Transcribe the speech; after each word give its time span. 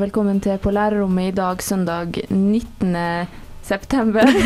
og 0.00 0.06
velkommen 0.06 0.38
til 0.40 0.56
På 0.62 0.70
lærerrommet 0.72 1.28
i 1.28 1.32
dag, 1.36 1.60
søndag 1.60 2.14
19. 2.30 2.94
september. 3.62 4.24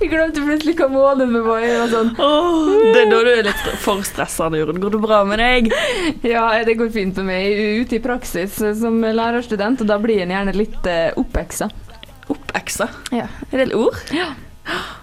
Jeg 0.00 0.08
glemte 0.10 0.42
plutselig 0.42 0.74
hva 0.80 0.88
måneden 0.90 1.30
vi 1.36 1.42
var 1.46 1.66
og 1.84 1.92
Sånn. 1.92 2.10
det 2.16 3.04
er 3.04 3.12
da 3.12 3.20
du 3.22 3.30
er 3.30 3.46
litt 3.46 3.68
for 3.84 4.02
stressa, 4.02 4.48
Jorunn. 4.50 4.80
Går 4.82 4.96
det 4.96 5.00
bra 5.04 5.20
med 5.28 5.38
deg? 5.38 5.70
Ja, 6.26 6.48
det 6.66 6.74
går 6.80 6.90
fint 6.90 7.20
med 7.22 7.28
meg. 7.28 7.60
Ute 7.84 8.00
i 8.00 8.02
praksis 8.02 8.58
som 8.80 8.98
lærerstudent, 8.98 9.84
og 9.84 9.92
da 9.92 10.00
blir 10.02 10.24
en 10.24 10.34
gjerne 10.34 10.56
litt 10.58 10.82
uh, 10.90 11.14
oppeksa. 11.22 11.70
Oppeksa. 12.34 12.90
Ja. 13.14 13.28
Er 13.52 13.62
det 13.62 13.68
et 13.68 13.76
ord? 13.78 14.02
Ja. 14.16 14.32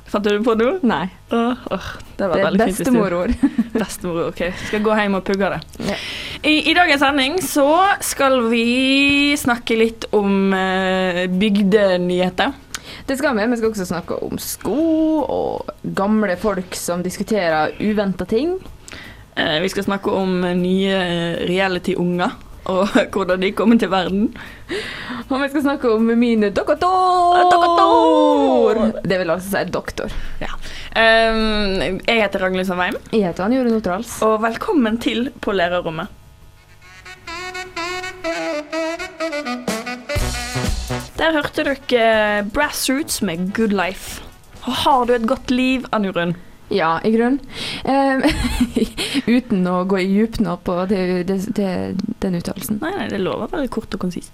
Fant 0.09 0.28
du 0.28 0.34
det 0.34 0.44
på 0.44 0.58
nå? 0.59 0.73
Nei, 0.84 1.06
Oh, 1.30 1.53
oh, 1.72 1.90
det 2.18 2.28
var 2.28 2.36
det 2.42 2.46
veldig 2.50 2.68
fint. 2.72 2.80
Bestemorord. 2.81 3.34
bestemorord. 3.75 4.34
Ok. 4.34 4.48
Skal 4.68 4.84
gå 4.84 5.00
hjem 5.00 5.16
og 5.20 5.23
pugge 5.28 5.53
det. 5.53 5.59
Ja. 5.94 5.98
I, 6.42 6.72
I 6.72 6.73
dagens 6.73 7.02
sending 7.02 7.42
så 7.42 7.68
skal 8.00 8.38
vi 8.48 9.36
snakke 9.38 9.76
litt 9.76 10.06
om 10.16 10.54
eh, 10.56 11.26
bygdenyheter. 11.28 12.54
Det 13.06 13.18
skal 13.20 13.36
vi. 13.36 13.48
Vi 13.52 13.58
skal 13.59 13.73
også 13.73 13.88
snakke 13.90 14.16
om 14.23 14.40
sko 14.40 14.76
og 15.20 15.72
gamle 15.84 16.38
folk 16.40 16.78
som 16.80 17.04
diskuterer 17.04 17.73
uventa 17.84 18.23
ting. 18.30 18.54
Eh, 19.36 19.58
vi 19.59 19.72
skal 19.73 19.84
snakke 19.90 20.14
om 20.16 20.38
nye 20.62 20.94
eh, 20.96 21.42
reality-unger 21.50 22.38
og 22.70 22.96
hvordan 23.16 23.44
de 23.44 23.50
kommer 23.58 23.81
til 23.81 23.92
verden. 23.92 24.30
Og 25.28 25.42
vi 25.44 25.50
skal 25.52 25.66
snakke 25.66 25.92
om 25.92 26.08
mine 26.22 26.53
doktor! 26.56 27.42
Doktor! 27.52 28.80
Det 29.03 29.20
vil 29.20 29.36
altså 29.36 29.58
si 29.58 29.66
doktor. 29.74 30.16
Ja. 30.40 30.53
Um, 30.96 32.00
jeg 32.00 32.24
heter 32.24 32.42
Ragnhild 32.46 32.66
Sandveim, 32.70 32.96
Jeg 33.12 33.28
heter 33.28 33.46
han 33.46 33.53
Jorunn 33.53 33.76
Otrals. 33.78 34.16
og 34.26 34.40
velkommen 34.42 34.98
til 35.03 35.30
På 35.44 35.52
lærerrommet. 35.53 36.16
Der 41.20 41.34
hørte 41.36 41.66
dere 41.67 42.45
Brassroots 42.48 43.17
med 43.22 43.50
Good 43.52 43.73
Life. 43.75 44.22
Har 44.64 45.06
du 45.06 45.12
et 45.14 45.25
godt 45.28 45.52
liv, 45.52 45.84
Anurun? 45.92 46.38
Ja, 46.72 47.00
i 47.03 47.12
grunnen. 47.12 47.42
Eh, 47.84 48.23
uten 49.36 49.67
å 49.67 49.81
gå 49.84 50.00
i 50.00 50.06
djup 50.08 50.38
nå 50.40 50.53
på 50.64 50.78
det, 50.88 51.02
det, 51.28 51.36
det, 51.58 51.72
den 52.23 52.38
uttalelsen. 52.40 52.78
Nei, 52.80 52.94
nei, 52.95 53.08
det 53.12 53.20
lover 53.20 53.50
å 53.50 53.52
være 53.52 53.72
kort 53.73 53.97
og 53.97 54.06
konsist. 54.06 54.31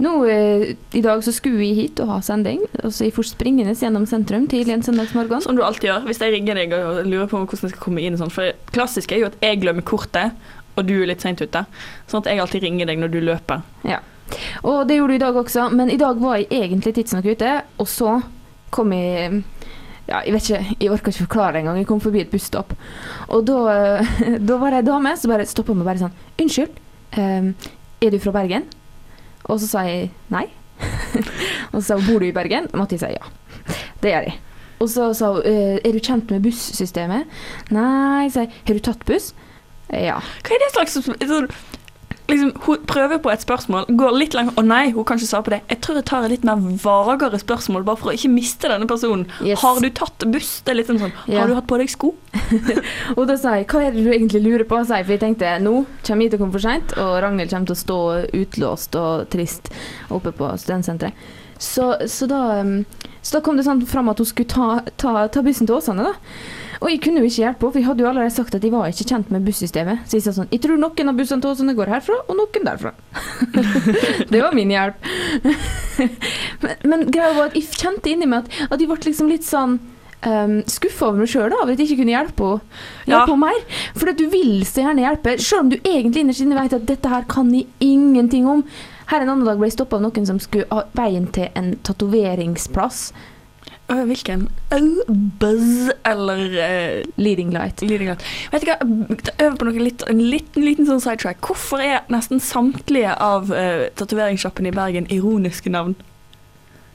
Nå, 0.00 0.14
eh, 0.24 0.64
I 0.72 1.02
dag 1.04 1.20
så 1.20 1.34
skulle 1.36 1.60
vi 1.60 1.74
hit 1.76 2.00
og 2.00 2.14
ha 2.14 2.20
sending, 2.24 2.64
og 2.80 2.94
så 2.96 3.10
jeg 3.10 3.16
får 3.18 3.28
springende 3.34 3.74
gjennom 3.76 4.06
sentrum 4.08 4.46
tidlig 4.48 4.78
en 4.78 4.86
søndagsmorgen. 4.86 5.44
Som 5.44 5.58
du 5.58 5.66
alltid 5.66 5.90
gjør 5.90 6.06
hvis 6.08 6.22
jeg 6.24 6.32
ringer 6.38 6.62
deg 6.62 6.72
og 6.78 7.02
lurer 7.10 7.28
på 7.28 7.42
hvordan 7.42 7.68
jeg 7.68 7.74
skal 7.74 7.84
komme 7.90 8.06
inn. 8.06 8.16
og 8.16 8.24
Sånn. 8.24 8.32
For 8.32 8.48
det 8.48 8.72
klassiske 8.72 9.18
er 9.18 9.26
jo 9.26 9.28
at 9.28 9.36
jeg 9.44 9.60
glemmer 9.66 9.84
kortet, 9.84 10.32
og 10.78 10.88
du 10.88 10.94
er 11.02 11.12
litt 11.12 11.20
seint 11.20 11.44
ute. 11.44 11.66
Sånn 12.08 12.24
at 12.24 12.32
jeg 12.32 12.40
alltid 12.40 12.64
ringer 12.64 12.88
deg 12.88 13.04
når 13.04 13.12
du 13.12 13.20
løper. 13.20 13.66
Ja. 13.84 14.00
Og 14.62 14.84
det 14.88 14.98
gjorde 14.98 15.14
du 15.14 15.18
i 15.18 15.24
dag 15.24 15.38
også, 15.42 15.68
men 15.74 15.90
i 15.92 15.98
dag 16.00 16.20
var 16.22 16.40
jeg 16.40 16.50
egentlig 16.50 16.94
tidsnok 16.98 17.28
ute, 17.32 17.56
og 17.78 17.90
så 17.90 18.20
kom 18.72 18.94
jeg 18.96 19.42
ja, 20.08 20.18
jeg 20.26 20.32
vet 20.34 20.48
ikke, 20.48 20.76
jeg 20.80 20.90
orker 20.90 21.12
ikke 21.12 21.24
forklare 21.28 21.52
det 21.54 21.60
engang. 21.62 21.78
Jeg 21.78 21.86
kom 21.86 22.00
forbi 22.02 22.22
et 22.24 22.30
busstopp. 22.32 22.72
Og 23.30 23.44
da, 23.46 23.58
da 24.48 24.56
var 24.58 24.74
det 24.74 24.82
ei 24.82 24.88
dame 24.88 25.14
som 25.18 25.30
bare 25.32 25.46
stoppa 25.48 25.76
meg 25.78 25.86
bare 25.86 26.02
sånn 26.02 26.16
Unnskyld, 26.42 26.80
eh, 27.14 27.70
er 28.02 28.14
du 28.14 28.18
fra 28.22 28.34
Bergen? 28.34 28.66
Og 29.46 29.60
så 29.62 29.68
sa 29.70 29.84
jeg 29.86 30.10
nei. 30.34 30.48
og 31.72 31.78
så 31.78 31.84
sa 31.86 32.00
hun 32.00 32.08
bor 32.08 32.22
du 32.22 32.28
i 32.28 32.34
Bergen? 32.34 32.66
Og 32.72 32.82
Mattis 32.82 33.04
sa 33.04 33.12
ja. 33.12 33.30
Det 34.02 34.10
gjør 34.10 34.26
jeg. 34.26 34.40
Og 34.82 34.90
så 34.90 35.08
sa 35.14 35.30
hun 35.36 35.46
eh, 35.46 35.78
er 35.78 35.94
du 35.94 36.02
kjent 36.02 36.34
med 36.34 36.42
bussystemet? 36.48 37.40
Nei, 37.74 38.26
sa 38.34 38.46
jeg. 38.46 38.52
Har 38.66 38.78
du 38.78 38.84
tatt 38.90 39.06
buss? 39.06 39.30
Ja. 39.92 40.18
Hva 40.42 40.56
er 40.56 40.62
det 40.64 40.72
slags 40.74 40.98
sånn, 40.98 41.48
liksom, 42.32 42.52
Hun 42.66 42.84
prøver 42.88 43.20
på 43.22 43.32
et 43.32 43.44
spørsmål, 43.44 43.86
går 43.98 44.16
litt 44.16 44.36
langt 44.36 44.58
Å 44.58 44.64
nei, 44.66 44.84
hun 44.94 45.06
kan 45.08 45.20
ikke 45.20 45.30
svare 45.30 45.46
på 45.46 45.54
det. 45.54 45.60
Jeg 45.70 45.80
tror 45.84 46.00
jeg 46.00 46.06
tar 46.10 46.26
et 46.26 46.34
litt 46.34 46.46
mer 46.48 46.62
vagere 46.82 47.40
spørsmål, 47.42 47.84
bare 47.88 48.00
for 48.00 48.12
å 48.12 48.16
ikke 48.16 48.32
miste 48.32 48.70
denne 48.72 48.88
personen. 48.90 49.26
Yes. 49.44 49.60
Har 49.62 49.80
du 49.82 49.88
tatt 49.94 50.26
buss? 50.32 50.54
Det 50.64 50.74
er 50.74 50.80
litt 50.80 50.90
sånn 50.90 51.02
sånn 51.02 51.14
Ja. 51.26 51.42
Har 51.42 51.52
du 51.52 51.56
hatt 51.58 51.68
på 51.70 51.78
deg 51.80 51.92
sko? 51.92 52.14
Og 53.18 53.24
da 53.30 53.36
sa 53.40 53.56
jeg 53.58 53.68
hva 53.72 53.84
er 53.86 53.94
det 53.94 54.06
du 54.06 54.10
egentlig 54.12 54.42
lurer 54.44 54.66
på? 54.68 54.80
Sa 54.86 55.00
jeg, 55.00 55.08
for 55.08 55.16
jeg 55.16 55.24
tenkte 55.24 55.52
nå 55.62 55.76
kommer 56.06 56.26
jeg 56.26 56.34
til 56.34 56.40
å 56.40 56.42
komme 56.42 56.56
for 56.56 56.64
seint, 56.64 56.96
og 56.98 57.14
Ragnhild 57.24 57.52
kommer 57.52 57.70
til 57.70 57.76
å 57.76 57.82
stå 57.82 58.00
utlåst 58.42 58.98
og 58.98 59.28
trist 59.32 59.72
oppe 60.12 60.34
på 60.36 60.50
studentsenteret. 60.58 61.30
Så, 61.62 61.92
så, 62.10 62.26
da, 62.26 62.60
um, 62.60 62.80
så 63.22 63.36
da 63.36 63.40
kom 63.46 63.58
det 63.58 63.62
sånn 63.68 63.84
fram 63.86 64.10
at 64.10 64.18
hun 64.18 64.26
skulle 64.26 64.50
ta, 64.50 64.80
ta, 64.98 65.28
ta 65.30 65.42
bussen 65.46 65.68
til 65.68 65.78
Åsane, 65.78 66.08
da. 66.08 66.16
Og 66.82 66.90
jeg 66.90 66.98
kunne 67.04 67.22
jo 67.22 67.28
ikke 67.28 67.44
hjelpe 67.44 67.62
henne, 67.62 67.72
for 67.72 67.78
jeg 67.78 67.86
hadde 67.86 68.02
jo 68.02 68.08
allerede 68.10 68.34
sagt 68.34 68.56
at 68.58 68.64
jeg 68.66 68.72
var 68.74 68.90
ikke 68.90 69.06
kjent 69.12 69.30
med 69.30 69.44
bussystemet. 69.46 70.02
Så 70.10 70.18
jeg 70.18 70.24
sa 70.26 70.34
sånn 70.34 70.50
Jeg 70.50 70.62
tror 70.64 70.80
noen 70.82 71.12
av 71.12 71.18
bussene 71.18 71.44
til 71.44 71.52
Åsane 71.54 71.76
går 71.78 71.92
herfra, 71.94 72.18
og 72.26 72.38
noen 72.38 72.66
derfra. 72.66 72.92
det 74.32 74.42
var 74.42 74.56
min 74.58 74.72
hjelp. 74.74 75.08
men, 76.64 76.76
men 76.90 77.08
greia 77.14 77.32
var 77.38 77.50
at 77.52 77.58
jeg 77.58 77.70
kjente 77.78 78.10
inni 78.10 78.26
meg 78.30 78.44
at, 78.46 78.60
at 78.74 78.82
jeg 78.82 78.90
ble 78.90 78.98
liksom 79.06 79.30
litt 79.30 79.46
sånn 79.46 79.78
um, 80.26 80.56
skuffa 80.70 81.10
over 81.10 81.22
meg 81.22 81.30
sjøl 81.30 81.54
over 81.54 81.72
at 81.72 81.78
jeg 81.78 81.90
ikke 81.90 82.02
kunne 82.02 82.16
hjelpe 82.16 82.48
henne 82.54 83.12
Ja. 83.14 83.26
mer. 83.36 83.60
For 83.98 84.12
du 84.18 84.24
vil 84.32 84.64
så 84.68 84.84
gjerne 84.86 85.06
hjelpe, 85.06 85.36
sjøl 85.38 85.66
om 85.66 85.72
du 85.72 85.78
egentlig 85.82 86.24
innerst 86.24 86.44
inne 86.44 86.58
vet 86.58 86.76
at 86.78 86.88
dette 86.88 87.12
her 87.14 87.26
kan 87.30 87.52
jeg 87.54 87.68
ingenting 87.80 88.48
om. 88.48 88.64
Her 89.10 89.22
en 89.22 89.28
annen 89.34 89.46
dag 89.46 89.58
ble 89.60 89.68
jeg 89.68 89.76
stoppa 89.78 89.98
av 89.98 90.06
noen 90.06 90.26
som 90.26 90.38
skulle 90.40 90.66
ha 90.70 90.86
veien 90.96 91.26
til 91.34 91.50
en 91.58 91.74
tatoveringsplass. 91.84 93.10
Hvilken? 94.08 94.48
Buzz 95.40 95.90
eller 96.08 96.42
uh, 96.56 97.04
Leading 97.16 97.52
light. 97.54 97.82
Leading 97.82 98.12
light. 98.12 98.24
Vet 98.52 98.64
du 98.64 98.70
hva, 98.70 98.78
ta 99.26 99.34
Øv 99.46 99.58
på 99.58 99.68
noe 99.68 99.82
litt, 99.82 100.04
en 100.10 100.22
liten, 100.22 100.64
liten 100.66 100.88
sånn 100.88 101.02
sidetrack. 101.02 101.42
Hvorfor 101.46 101.82
er 101.82 102.06
nesten 102.12 102.42
samtlige 102.42 103.14
av 103.16 103.52
uh, 103.52 103.88
tatoveringssjappene 103.98 104.72
i 104.72 104.76
Bergen 104.76 105.10
ironiske 105.12 105.72
navn? 105.72 105.96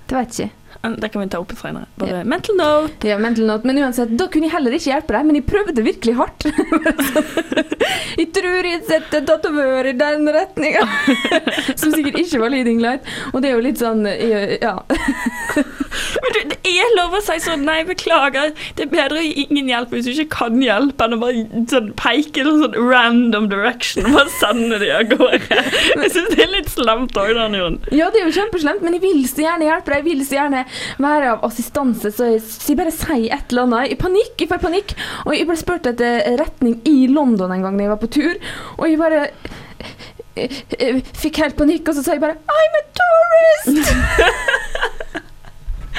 Det 0.08 0.16
jeg 0.16 0.28
ikke. 0.32 0.50
Det 0.98 1.10
kan 1.10 1.22
vi 1.22 1.28
ta 1.30 1.40
opp 1.42 1.52
senere. 1.58 1.88
Bare 2.00 2.24
mental 2.24 2.56
note. 2.56 3.08
Ja, 3.08 3.18
mental 3.20 3.48
note. 3.50 3.68
Men 3.68 3.80
uansett, 3.82 4.14
da 4.20 4.28
kunne 4.32 4.48
jeg 4.48 4.54
heller 4.54 4.76
ikke 4.78 4.92
hjelpe 4.92 5.16
deg, 5.16 5.26
men 5.28 5.40
jeg 5.40 5.46
prøvde 5.50 5.84
virkelig 5.84 6.14
hardt. 6.20 6.48
jeg 8.22 8.28
tror 8.36 8.70
jeg 8.70 8.84
setter 8.88 9.26
tatovør 9.28 9.90
i 9.90 9.96
den 9.98 10.30
retninga. 10.32 10.86
Som 11.80 11.92
sikkert 11.96 12.22
ikke 12.22 12.42
var 12.44 12.54
leading 12.54 12.80
light. 12.84 13.10
Og 13.34 13.42
det 13.44 13.52
er 13.52 13.58
jo 13.58 13.66
litt 13.66 13.82
sånn 13.82 14.06
Ja. 14.08 14.78
Men 16.24 16.37
er 16.82 16.96
lov 16.98 17.16
å 17.18 17.22
si 17.24 17.38
sånn 17.44 17.66
Nei, 17.68 17.82
beklager. 17.88 18.54
Det 18.78 18.86
er 18.86 18.92
bedre 18.92 19.20
å 19.20 19.26
gi 19.26 19.46
ingen 19.48 19.70
hjelp 19.72 19.94
hvis 19.94 20.08
du 20.08 20.12
ikke 20.14 20.38
kan 20.38 20.62
hjelpe, 20.64 21.08
enn 21.08 21.18
å 21.18 21.20
bare 21.22 21.44
sånn, 21.72 21.90
peke 22.00 22.44
i 22.44 22.46
sånn 22.48 22.78
random 22.78 23.50
direction. 23.52 24.08
Bare 24.16 24.32
sende 24.38 24.80
de 24.84 24.92
av 24.96 25.10
gårde. 25.12 25.62
Jeg 26.04 26.14
syns 26.14 26.32
det 26.34 26.44
er 26.46 26.54
litt 26.54 26.72
slemt 26.72 27.18
òg, 27.20 27.34
da, 27.38 27.48
Jon. 27.58 27.80
Ja, 27.96 28.10
det 28.14 28.22
er 28.22 28.30
jo 28.30 28.36
kjempeslemt, 28.38 28.84
men 28.86 28.96
jeg 28.98 29.04
vil 29.04 29.24
så 29.30 29.44
gjerne 29.44 29.68
hjelpe 29.68 29.92
deg. 29.94 30.04
Jeg 30.04 30.08
vil 30.08 30.26
så 30.28 30.38
gjerne 30.38 30.64
være 31.04 31.34
av 31.34 31.46
assistanse, 31.48 32.12
så 32.14 32.32
jeg, 32.36 32.78
bare 32.80 32.94
sier 32.94 33.34
et 33.36 33.54
eller 33.54 33.68
annet. 33.68 33.94
I 33.94 34.00
panikk, 34.00 34.36
jeg 34.40 34.52
får 34.52 34.62
panikk. 34.64 34.94
Og 35.26 35.34
jeg 35.36 35.48
ble 35.50 35.58
spurt 35.60 35.90
etter 35.90 36.38
retning 36.40 36.80
i 36.88 37.08
London 37.12 37.54
en 37.54 37.66
gang 37.66 37.78
da 37.78 37.88
jeg 37.88 37.94
var 37.94 38.02
på 38.02 38.12
tur, 38.18 38.36
og 38.78 38.86
jeg 38.88 39.00
bare 39.00 39.24
eh, 40.36 40.60
eh, 40.80 41.02
fikk 41.18 41.42
helt 41.44 41.58
panikk, 41.60 41.88
og 41.88 41.98
så 41.98 42.06
sa 42.06 42.18
jeg 42.18 42.24
bare 42.24 42.38
I'm 42.48 42.80
a 42.80 42.84
tourist! 43.02 43.94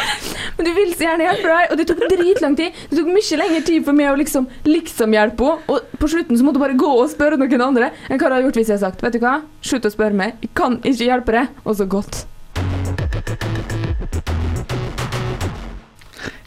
Men 0.59 0.67
du 0.67 0.73
vil 0.75 0.95
så 0.95 1.07
gjerne 1.07 1.27
hjelpe 1.29 1.51
deg, 1.53 1.71
og 1.71 1.79
det 1.79 1.87
tok 1.89 2.01
dritlang 2.11 2.57
tid. 2.59 2.79
Det 2.91 2.99
tok 2.99 3.11
mye 3.15 3.39
lengre 3.43 3.61
tid 3.67 3.85
for 3.87 3.99
meg 3.99 4.11
å 4.13 4.17
liksom, 4.19 4.49
liksom 4.69 5.15
hjelpe 5.15 5.53
henne. 5.53 5.75
Og 5.75 6.01
på 6.01 6.11
slutten 6.11 6.39
så 6.39 6.47
måtte 6.47 6.61
hun 6.61 6.67
bare 6.67 6.79
gå 6.81 6.91
og 7.03 7.13
spørre 7.13 7.39
noen 7.41 7.65
andre 7.69 7.93
enn 8.09 8.19
hva 8.19 8.31
hadde 8.31 8.43
gjort 8.47 8.59
hvis 8.61 8.73
jeg 8.73 8.79
hadde 8.79 8.87
sagt 8.89 9.05
Vet 9.05 9.19
du 9.19 9.23
hva, 9.23 9.37
slutt 9.63 9.87
å 9.87 9.93
spørre 9.93 10.19
meg, 10.19 10.35
jeg 10.43 10.51
kan 10.59 10.81
ikke 10.83 11.11
hjelpe 11.11 11.37
deg. 11.37 11.63
Og 11.65 11.79
så 11.79 11.87
godt. 11.89 12.25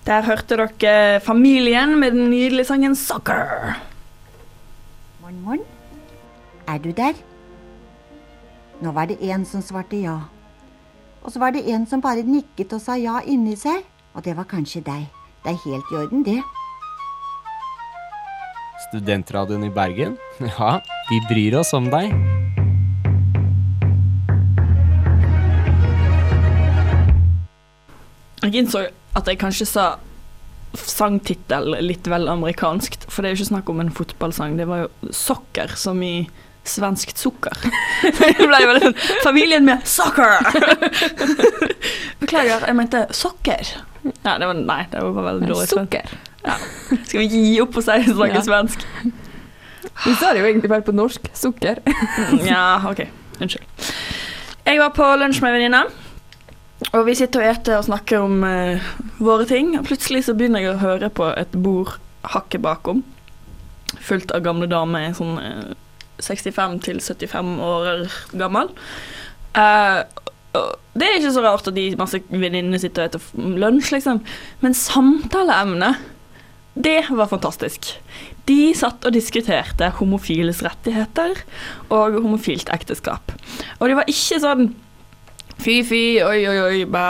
Der 0.06 0.26
hørte 0.26 0.58
dere 0.58 1.20
Familien 1.24 2.00
med 2.00 2.12
den 2.18 2.30
nydelige 2.34 2.66
sangen 2.66 2.96
'Soccer'. 2.98 3.78
Morn, 5.22 5.42
morn. 5.46 5.60
Er 6.68 6.78
du 6.78 6.92
der? 6.92 7.14
Nå 8.82 8.92
var 8.92 9.06
det 9.06 9.22
en 9.22 9.46
som 9.46 9.62
svarte 9.62 10.02
ja. 10.02 10.20
Og 11.22 11.30
så 11.30 11.40
var 11.40 11.54
det 11.54 11.68
en 11.70 11.86
som 11.86 12.02
bare 12.02 12.24
nikket 12.26 12.74
og 12.74 12.82
sa 12.82 12.96
ja 12.98 13.20
inni 13.30 13.54
seg, 13.60 13.84
og 14.18 14.24
det 14.26 14.34
var 14.38 14.48
kanskje 14.50 14.82
deg. 14.86 15.06
Det 15.44 15.54
er 15.54 15.60
helt 15.66 15.92
i 15.94 15.98
orden, 16.00 16.24
det. 16.26 16.40
Studentradioen 18.90 19.68
i 19.68 19.74
Bergen? 19.74 20.18
Ja, 20.58 20.80
vi 21.10 21.20
bryr 21.30 21.60
oss 21.60 21.74
om 21.78 21.92
deg. 21.94 22.10
Jeg 28.42 28.58
innså 28.58 28.88
at 29.14 29.28
jeg 29.30 29.38
kanskje 29.38 29.68
sa 29.70 29.86
sangtittel 30.74 31.76
litt 31.84 32.08
vel 32.10 32.32
amerikanskt, 32.32 33.06
for 33.12 33.22
det 33.22 33.30
er 33.30 33.36
jo 33.36 33.44
ikke 33.44 33.52
snakk 33.52 33.70
om 33.70 33.84
en 33.84 33.94
fotballsang, 33.94 34.58
det 34.58 34.66
var 34.70 34.88
jo 34.88 35.12
sokker, 35.14 35.76
som 35.78 36.02
i 36.02 36.26
svenskt 36.68 37.18
sukker. 37.18 37.56
det 38.04 38.34
ble 38.38 38.60
jo 38.62 38.74
litt 38.76 38.86
sånn 38.86 38.98
Familien 39.26 39.66
med 39.66 39.86
sukker! 39.88 40.38
Beklager, 42.22 42.68
jeg 42.68 42.78
mente 42.78 43.06
sokker. 43.16 43.72
Ja, 44.24 44.38
det 44.42 44.48
var, 44.50 44.54
nei, 44.58 44.84
det 44.92 45.02
var 45.02 45.26
veldig 45.32 45.50
dårlig. 45.50 45.70
Sukker. 45.72 46.14
Skal 47.06 47.20
vi 47.22 47.28
gi 47.30 47.58
opp 47.62 47.76
og 47.78 47.86
si 47.86 47.98
snakke 48.08 48.40
Ja. 48.40 48.46
svensk? 48.46 48.86
Du 50.06 50.14
sa 50.16 50.32
det 50.34 50.42
jo 50.42 50.48
egentlig 50.48 50.70
bare 50.72 50.86
på 50.86 50.94
norsk. 50.96 51.28
Sukker. 51.38 51.82
Ja, 52.46 52.82
OK. 52.90 53.04
Unnskyld. 53.42 53.66
Jeg 54.66 54.80
var 54.80 54.94
på 54.96 55.06
lunsj 55.18 55.42
med 55.44 55.54
venninna. 55.58 55.84
og 56.94 57.06
vi 57.06 57.14
sitter 57.18 57.44
og 57.44 57.50
eter 57.52 57.78
og 57.78 57.86
snakker 57.86 58.22
om 58.22 58.42
uh, 58.46 58.82
våre 59.20 59.46
ting. 59.50 59.76
Og 59.80 59.86
plutselig 59.86 60.24
så 60.26 60.34
begynner 60.38 60.64
jeg 60.64 60.76
å 60.76 60.82
høre 60.82 61.10
på 61.14 61.30
et 61.38 61.54
bord 61.54 61.98
hakket 62.22 62.62
bakom, 62.62 63.04
fullt 63.98 64.32
av 64.34 64.44
gamle 64.46 64.68
damer 64.70 65.14
sånn 65.18 65.40
eh, 65.42 65.72
65 66.26 66.80
til 66.86 67.02
75 67.04 67.62
år 67.68 68.06
gammel. 68.38 68.72
Uh, 69.58 70.02
det 70.52 71.08
er 71.08 71.18
ikke 71.18 71.32
så 71.32 71.44
rart 71.46 71.68
at 71.70 71.76
de 71.78 71.86
masse 72.00 72.20
venninnene 72.28 72.80
sitter 72.82 73.08
og 73.08 73.22
spiser 73.22 73.60
lunsj, 73.62 73.94
liksom. 73.96 74.20
Men 74.64 74.76
samtaleemnet, 74.76 76.02
det 76.76 77.06
var 77.10 77.30
fantastisk. 77.32 77.94
De 78.50 78.74
satt 78.76 79.06
og 79.08 79.16
diskuterte 79.16 79.92
homofiles 80.00 80.62
rettigheter 80.66 81.44
og 81.90 82.20
homofilt 82.20 82.72
ekteskap. 82.74 83.32
Og 83.80 83.88
det 83.88 83.98
var 84.00 84.12
ikke 84.12 84.42
sånn 84.44 84.72
fy, 85.62 85.82
fy, 85.88 86.04
oi, 86.26 86.40
oi, 86.50 86.58
oi, 86.66 86.86
bæ, 86.90 87.06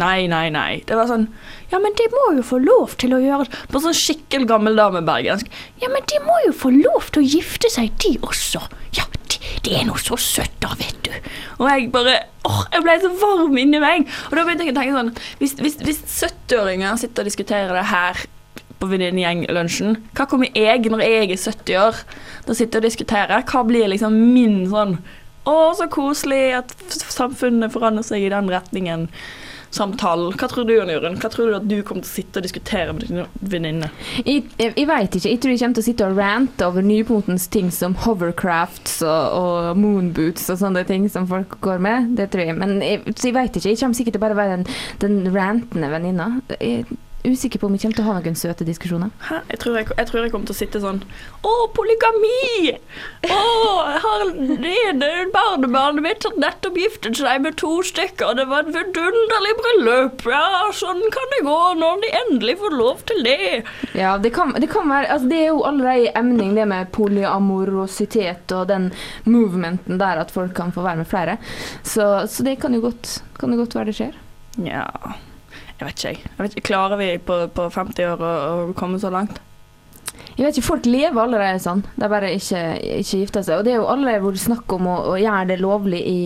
nei, 0.00 0.26
nei, 0.30 0.48
nei. 0.54 0.82
Det 0.86 0.96
var 0.98 1.10
sånn 1.10 1.28
ja, 1.72 1.80
men 1.82 1.94
de 1.98 2.06
må 2.12 2.26
jo 2.36 2.44
få 2.46 2.60
lov 2.62 2.94
til 3.02 3.16
å 3.16 3.20
gjøre. 3.22 3.48
På 3.72 3.80
sånn 3.82 3.96
skikkelig 3.96 4.46
gammel 4.50 4.76
dame 4.78 5.02
bergensk. 5.06 5.48
Ja, 5.82 5.88
men 5.90 6.04
de 6.10 6.20
må 6.22 6.36
jo 6.46 6.52
få 6.54 6.70
lov 6.74 7.08
til 7.10 7.24
å 7.24 7.30
gifte 7.34 7.70
seg, 7.72 7.90
de 8.04 8.12
også. 8.22 8.62
Ja, 8.94 9.08
de, 9.30 9.40
de 9.66 9.74
er 9.80 9.88
noe 9.88 9.98
så 10.02 10.18
søtt 10.20 10.54
vet 10.78 11.00
du. 11.06 11.10
Og 11.60 11.66
jeg 11.68 11.90
bare 11.94 12.14
åh, 12.46 12.62
jeg 12.72 12.84
ble 12.84 12.94
så 13.02 13.10
varm 13.20 13.58
inni 13.60 13.80
meg. 13.82 14.06
Og 14.30 14.38
da 14.38 14.44
begynte 14.46 14.66
jeg 14.66 14.74
å 14.74 14.78
tenke 14.78 14.96
sånn 14.96 15.12
hvis, 15.40 15.80
hvis 15.84 16.00
70-åringer 16.20 17.00
sitter 17.00 17.24
og 17.24 17.30
diskuterer 17.30 17.74
det 17.76 17.88
her 17.90 18.24
på 18.80 18.88
venninnegjenglunsjen, 18.90 19.98
hva 20.16 20.26
kommer 20.28 20.50
jeg 20.56 20.90
når 20.90 21.04
jeg 21.04 21.28
er 21.30 21.40
70 21.40 21.78
år, 21.80 22.00
da 22.46 22.56
sitter 22.56 22.78
jeg 22.78 22.82
og 22.82 22.88
diskuterer? 22.88 23.46
Hva 23.48 23.62
blir 23.66 23.90
liksom 23.92 24.16
min 24.34 24.64
sånn 24.72 24.98
Å, 25.44 25.54
så 25.76 25.86
koselig 25.92 26.54
at 26.56 26.70
samfunnet 26.88 27.72
forandrer 27.72 28.06
seg 28.06 28.24
i 28.24 28.32
den 28.32 28.48
retningen 28.48 29.08
samtalen. 29.74 30.34
Hva 30.38 30.48
tror 30.50 30.66
du, 30.68 30.74
Jørund? 30.76 31.20
Hva 31.22 31.30
tror 31.32 31.50
du 31.50 31.56
at 31.58 31.68
du 31.68 31.76
kommer 31.86 32.04
til 32.04 32.10
å 32.10 32.14
sitte 32.14 32.40
og 32.40 32.46
diskutere 32.46 32.94
med 32.94 33.06
dine 33.08 33.26
venninner? 33.40 33.94
Jeg, 34.22 34.44
jeg, 34.60 34.86
veit 34.88 35.16
ikke. 35.18 35.30
Jeg 35.32 35.40
tror 35.42 35.54
jeg 35.54 35.62
kommer 35.62 35.78
til 35.78 35.84
å 35.84 35.88
sitte 35.88 36.08
og 36.08 36.18
rante 36.20 36.68
over 36.68 36.86
nypotens 36.86 37.48
ting 37.54 37.70
som 37.74 37.96
hovercrafts 38.04 39.00
og, 39.06 39.38
og 39.40 39.80
moonboots 39.82 40.48
og 40.54 40.60
sånne 40.62 40.84
ting 40.88 41.08
som 41.12 41.28
folk 41.30 41.58
går 41.64 41.82
med. 41.84 42.14
Det 42.18 42.30
tror 42.32 42.46
jeg. 42.46 42.58
Men 42.60 42.78
jeg, 42.84 43.02
så 43.14 43.30
jeg 43.30 43.38
veit 43.38 43.58
ikke. 43.58 43.72
Jeg 43.72 43.82
kommer 43.82 44.00
sikkert 44.00 44.16
til 44.18 44.22
å 44.22 44.26
bare 44.28 44.40
være 44.40 44.60
den, 44.60 44.68
den 45.04 45.34
rantende 45.34 45.90
venninna. 45.92 46.30
Jeg 46.60 46.86
usikker 47.24 47.58
på 47.58 47.66
om 47.66 47.72
vi 47.72 47.80
kommer 47.80 47.96
til 47.96 48.04
å 48.04 48.10
ha 48.10 48.18
noen 48.18 48.36
søte 48.36 48.66
diskusjoner. 48.68 49.12
Hæ? 49.28 49.40
Jeg 49.52 49.60
tror 49.62 49.78
jeg, 49.78 49.88
jeg 49.96 50.08
tror 50.10 50.20
jeg 50.20 50.32
kommer 50.34 50.50
til 50.50 50.54
å 50.54 50.58
sitte 50.58 50.82
sånn 50.82 51.00
Å, 51.44 51.52
polygami! 51.76 52.74
Å, 53.32 53.38
har 54.04 54.24
ene 54.28 55.10
barnebarnet 55.32 56.04
mitt 56.04 56.26
har 56.28 56.36
nettopp 56.40 56.78
giftet 56.78 57.18
seg 57.20 57.42
med 57.44 57.56
to 57.60 57.72
stykker, 57.86 58.28
og 58.30 58.38
det 58.40 58.46
var 58.50 58.64
et 58.64 58.76
vidunderlig 58.76 59.54
bryllup. 59.60 60.24
Ja, 60.28 60.70
sånn 60.76 61.02
kan 61.14 61.34
det 61.34 61.42
gå 61.48 61.58
når 61.80 62.04
de 62.04 62.12
endelig 62.20 62.58
får 62.62 62.78
lov 62.78 63.04
til 63.08 63.24
det. 63.26 63.50
Ja, 63.96 64.14
det 64.20 64.34
kan, 64.36 64.54
det 64.60 64.70
kan 64.72 64.88
være 64.90 65.12
altså 65.14 65.30
Det 65.30 65.40
er 65.40 65.52
jo 65.52 65.64
allerede 65.66 66.12
emning, 66.18 66.54
det 66.58 66.68
med 66.68 66.92
polyamorositet 66.94 68.52
og 68.56 68.68
den 68.70 68.90
movementen 69.28 70.00
der 70.00 70.20
at 70.22 70.32
folk 70.34 70.54
kan 70.56 70.74
få 70.74 70.84
være 70.84 71.02
med 71.02 71.10
flere. 71.10 71.38
Så, 71.82 72.26
så 72.30 72.46
det 72.46 72.58
kan 72.62 72.74
jo 72.76 72.84
godt, 72.84 73.20
kan 73.40 73.52
jo 73.54 73.62
godt 73.64 73.78
være 73.78 73.92
det 73.92 74.00
skjer. 74.00 74.18
Ja 74.64 74.88
Jeg 75.84 75.90
vet 75.90 75.98
ikke, 76.00 76.08
jeg. 76.14 76.22
jeg 76.24 76.40
vet 76.46 76.54
ikke, 76.56 76.66
klarer 76.70 76.96
vi 77.00 77.10
på, 77.20 77.36
på 77.52 77.66
50 77.74 78.06
år 78.14 78.22
å, 78.24 78.32
å 78.70 78.72
komme 78.78 78.96
så 79.02 79.10
langt? 79.12 79.36
Jeg 80.34 80.46
vet 80.46 80.56
ikke, 80.56 80.66
Folk 80.66 80.86
lever 80.88 81.20
allerede 81.20 81.60
sånn. 81.62 81.82
De 81.94 82.08
bare 82.10 82.30
ikke, 82.34 82.60
ikke 83.02 83.20
gifter 83.20 83.44
seg. 83.44 83.58
Og 83.60 83.66
det 83.66 83.74
er 83.74 83.80
jo 83.82 83.90
allerede 83.92 84.32
det 84.34 84.40
snakk 84.42 84.72
om 84.74 84.88
å, 84.90 84.96
å 85.12 85.16
gjøre 85.20 85.44
det 85.52 85.58
lovlig 85.60 86.00
i, 86.10 86.18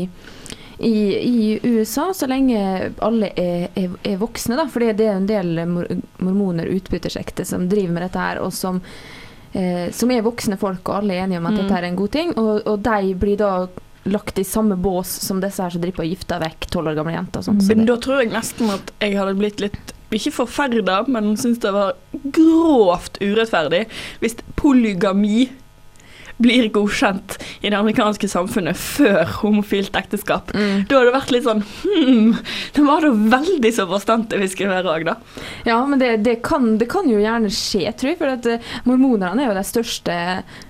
i, 0.78 0.94
i 1.18 1.58
USA, 1.66 2.06
så 2.14 2.28
lenge 2.30 2.60
alle 3.04 3.32
er, 3.34 3.66
er, 3.76 3.96
er 4.06 4.20
voksne. 4.20 4.56
da, 4.60 4.68
fordi 4.70 4.92
det 5.00 5.08
er 5.10 5.18
en 5.18 5.28
del 5.28 5.50
mor 5.68 5.90
mormoner, 6.22 6.70
utbyttersekter, 6.78 7.44
som 7.48 7.66
driver 7.68 7.96
med 7.98 8.06
dette 8.06 8.22
her, 8.22 8.40
og 8.44 8.54
som, 8.54 8.78
eh, 9.52 9.88
som 9.92 10.14
er 10.14 10.22
voksne 10.24 10.56
folk, 10.60 10.84
og 10.88 11.00
alle 11.02 11.18
er 11.18 11.26
enige 11.26 11.42
om 11.42 11.50
at 11.50 11.58
Mm. 11.58 11.60
dette 11.64 11.78
er 11.82 11.88
en 11.90 11.98
god 11.98 12.14
ting. 12.14 12.32
Og, 12.38 12.62
og 12.64 12.80
de 12.86 13.14
blir 13.18 13.36
da 13.42 13.52
lagt 14.12 14.40
i 14.40 14.46
samme 14.46 14.78
bås 14.80 15.10
som 15.26 15.42
disse 15.42 15.62
her 15.62 15.74
som 15.74 15.84
driver 15.84 16.04
og 16.04 16.10
gifter 16.12 16.42
vekk 16.42 16.68
tolv 16.72 16.92
år 16.92 16.98
gamle 16.98 17.14
jenter. 17.16 17.44
sånn. 17.44 17.60
Så 17.62 17.76
Men 17.76 17.88
da 17.88 17.98
tror 18.02 18.22
jeg 18.22 18.34
nesten 18.34 18.72
at 18.74 18.92
jeg 19.04 19.16
hadde 19.18 19.38
blitt 19.38 19.62
litt 19.64 19.94
ikke 20.14 20.32
forferda, 20.32 21.02
men 21.12 21.34
syns 21.36 21.60
det 21.60 21.72
var 21.74 21.96
grovt 22.32 23.18
urettferdig 23.20 23.84
hvis 24.22 24.38
polygami 24.56 25.50
blir 26.38 26.68
godkjent 26.70 27.34
i 27.60 27.70
det 27.70 27.76
amerikanske 27.76 28.28
samfunnet 28.30 28.78
før 28.78 29.24
homofilt 29.40 29.96
ekteskap. 29.98 30.52
Mm. 30.54 30.84
Da 30.86 31.00
hadde 31.00 31.10
det 31.10 31.16
vært 31.16 31.32
litt 31.34 31.46
sånn 31.48 31.64
hmm, 31.66 32.36
det 32.76 32.84
var 32.86 33.02
da 33.02 33.10
veldig 33.34 33.72
så 33.74 33.88
bastante 33.90 34.38
vi 34.38 34.50
skulle 34.52 34.76
være 34.76 34.92
òg, 34.92 35.08
da. 35.08 35.16
Ja, 35.66 35.80
men 35.86 35.98
det, 36.02 36.12
det, 36.26 36.38
kan, 36.46 36.76
det 36.78 36.88
kan 36.92 37.10
jo 37.10 37.18
gjerne 37.18 37.50
skje, 37.50 37.90
tror 37.98 38.12
jeg. 38.12 38.20
For 38.22 38.36
at 38.36 38.46
eh, 38.46 38.72
mormonerne 38.86 39.44
er 39.44 39.50
jo 39.50 39.58
de 39.58 39.66
største 39.66 40.18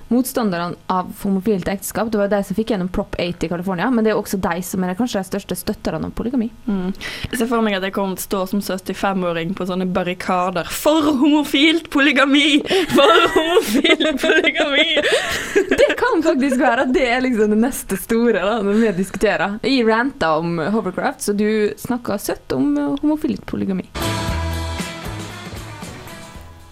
motstanderne 0.09 0.77
av 0.87 1.11
homofilt 1.23 1.69
ekteskap. 1.69 2.11
Det 2.13 2.19
var 2.19 2.31
de 2.33 2.41
som 2.45 2.57
fikk 2.57 2.73
gjennom 2.73 2.89
Prop 2.93 3.17
8 3.19 3.47
i 3.47 3.51
California, 3.51 3.91
men 3.91 4.05
det 4.05 4.13
er 4.13 4.21
også 4.21 4.41
de 4.43 4.63
som 4.65 4.85
er 4.85 4.97
kanskje 4.99 5.23
de 5.23 5.31
største 5.31 5.59
støtterne 5.59 6.09
av 6.09 6.15
polygami. 6.17 6.51
Mm. 6.67 6.93
Jeg 7.31 7.41
ser 7.41 7.51
for 7.51 7.65
meg 7.65 7.79
at 7.79 7.87
jeg 7.87 7.95
kommer 7.97 8.19
til 8.19 8.25
å 8.25 8.29
stå 8.29 8.43
som 8.53 8.63
75-åring 8.65 9.55
på 9.59 9.69
sånne 9.69 9.89
barrikader. 9.93 10.69
For 10.73 11.13
homofilt 11.21 11.91
polygami! 11.95 12.61
For 12.95 13.27
homofilt 13.37 14.23
polygami! 14.25 14.89
Det 15.79 15.95
kan 15.99 16.23
faktisk 16.25 16.61
være 16.61 16.87
at 16.87 16.93
det 16.95 17.05
er 17.11 17.23
liksom 17.25 17.53
det 17.53 17.59
neste 17.61 17.99
store 18.01 18.41
da, 18.41 18.59
når 18.65 18.81
vi 18.81 18.95
diskuterer. 19.03 19.59
Jeg 19.67 19.87
ranta 19.89 20.35
om 20.41 20.59
hovercraft, 20.59 21.27
så 21.29 21.37
du 21.37 21.75
snakka 21.79 22.19
søtt 22.23 22.57
om 22.57 22.73
eh, 22.77 22.97
homofilt 23.03 23.47
polygami. 23.49 23.89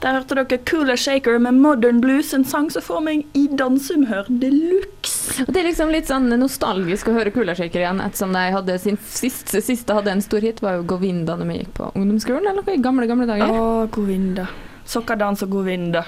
Der 0.06 0.20
hørte 0.20 0.36
dere 0.38 0.58
Cooler 0.62 0.94
Shaker 0.94 1.40
med 1.42 1.56
Modern 1.58 1.96
Blues, 1.98 2.28
en 2.36 2.44
sang 2.46 2.68
som 2.70 2.84
får 2.86 3.00
meg 3.02 3.24
i 3.34 3.48
dansehumør 3.58 4.28
de 4.30 4.52
luxe. 4.54 5.42
Det 5.48 5.58
er 5.58 5.66
liksom 5.66 5.90
litt 5.90 6.06
sånn 6.06 6.30
nostalgisk 6.38 7.10
å 7.10 7.16
høre 7.16 7.32
Cooler 7.34 7.58
Shaker 7.58 7.82
igjen, 7.82 7.98
ettersom 8.04 8.36
de 8.36 8.44
hadde 8.54 8.76
sin 8.78 9.00
siste, 9.02 9.58
siste 9.66 9.96
hadde 9.98 10.14
en 10.14 10.22
stor 10.22 10.46
hit, 10.46 10.62
var 10.62 10.78
jo 10.78 10.86
Govinda 10.94 11.34
da 11.34 11.48
vi 11.48 11.58
gikk 11.58 11.72
på 11.80 11.90
ungdomsskolen, 11.98 12.46
eller 12.46 12.62
noe 12.62 12.78
i 12.78 12.84
gamle, 12.86 13.10
gamle 13.10 13.26
Å, 13.26 13.32
dager. 13.32 13.90
Govinda. 13.98 14.46
Sokkadans 14.86 15.42
og 15.42 15.56
Govinda. 15.58 16.06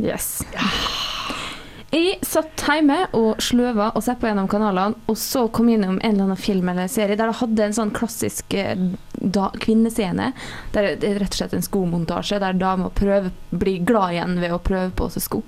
Yes. 0.00 0.38
Jeg 1.94 2.18
satt 2.26 2.64
hjemme 2.66 2.96
og 3.14 3.38
sløva 3.42 3.92
og 3.94 4.02
på 4.02 4.26
gjennom 4.26 4.48
kanalene, 4.50 4.98
og 5.06 5.16
så 5.16 5.44
kom 5.54 5.68
jeg 5.70 5.78
innom 5.78 6.00
en 6.00 6.10
eller 6.10 6.24
annen 6.26 6.40
film 6.40 6.68
eller 6.68 6.90
serie 6.90 7.16
der 7.16 7.30
det 7.30 7.38
hadde 7.38 7.66
en 7.68 7.76
sånn 7.76 7.92
klassisk 7.94 8.56
eh, 8.58 8.74
da, 9.20 9.50
kvinnescene. 9.62 10.32
Der 10.74 10.96
det 10.98 11.06
er 11.12 11.20
rett 11.22 11.36
og 11.36 11.40
slett 11.40 11.54
en 11.56 11.64
skomontasje 11.64 12.40
der 12.42 12.58
dama 12.58 12.90
blir 12.96 13.86
glad 13.86 14.16
igjen 14.16 14.34
ved 14.42 14.56
å 14.56 14.60
prøve 14.62 14.90
på 14.98 15.08
seg 15.14 15.26
sko. 15.28 15.42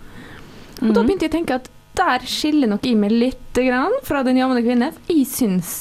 Og 0.79 0.95
da 0.95 1.03
begynte 1.03 1.27
jeg 1.27 1.33
å 1.33 1.37
tenke 1.41 1.59
at 1.59 1.71
der 1.99 2.27
skiller 2.31 2.71
nok 2.71 2.87
jeg 2.87 2.95
meg 3.01 3.11
litt 3.11 3.59
grann 3.59 3.97
fra 4.07 4.23
den 4.23 4.39
jammende 4.39 4.63
kvinne. 4.63 4.93
Jeg 5.11 5.27
syns 5.27 5.81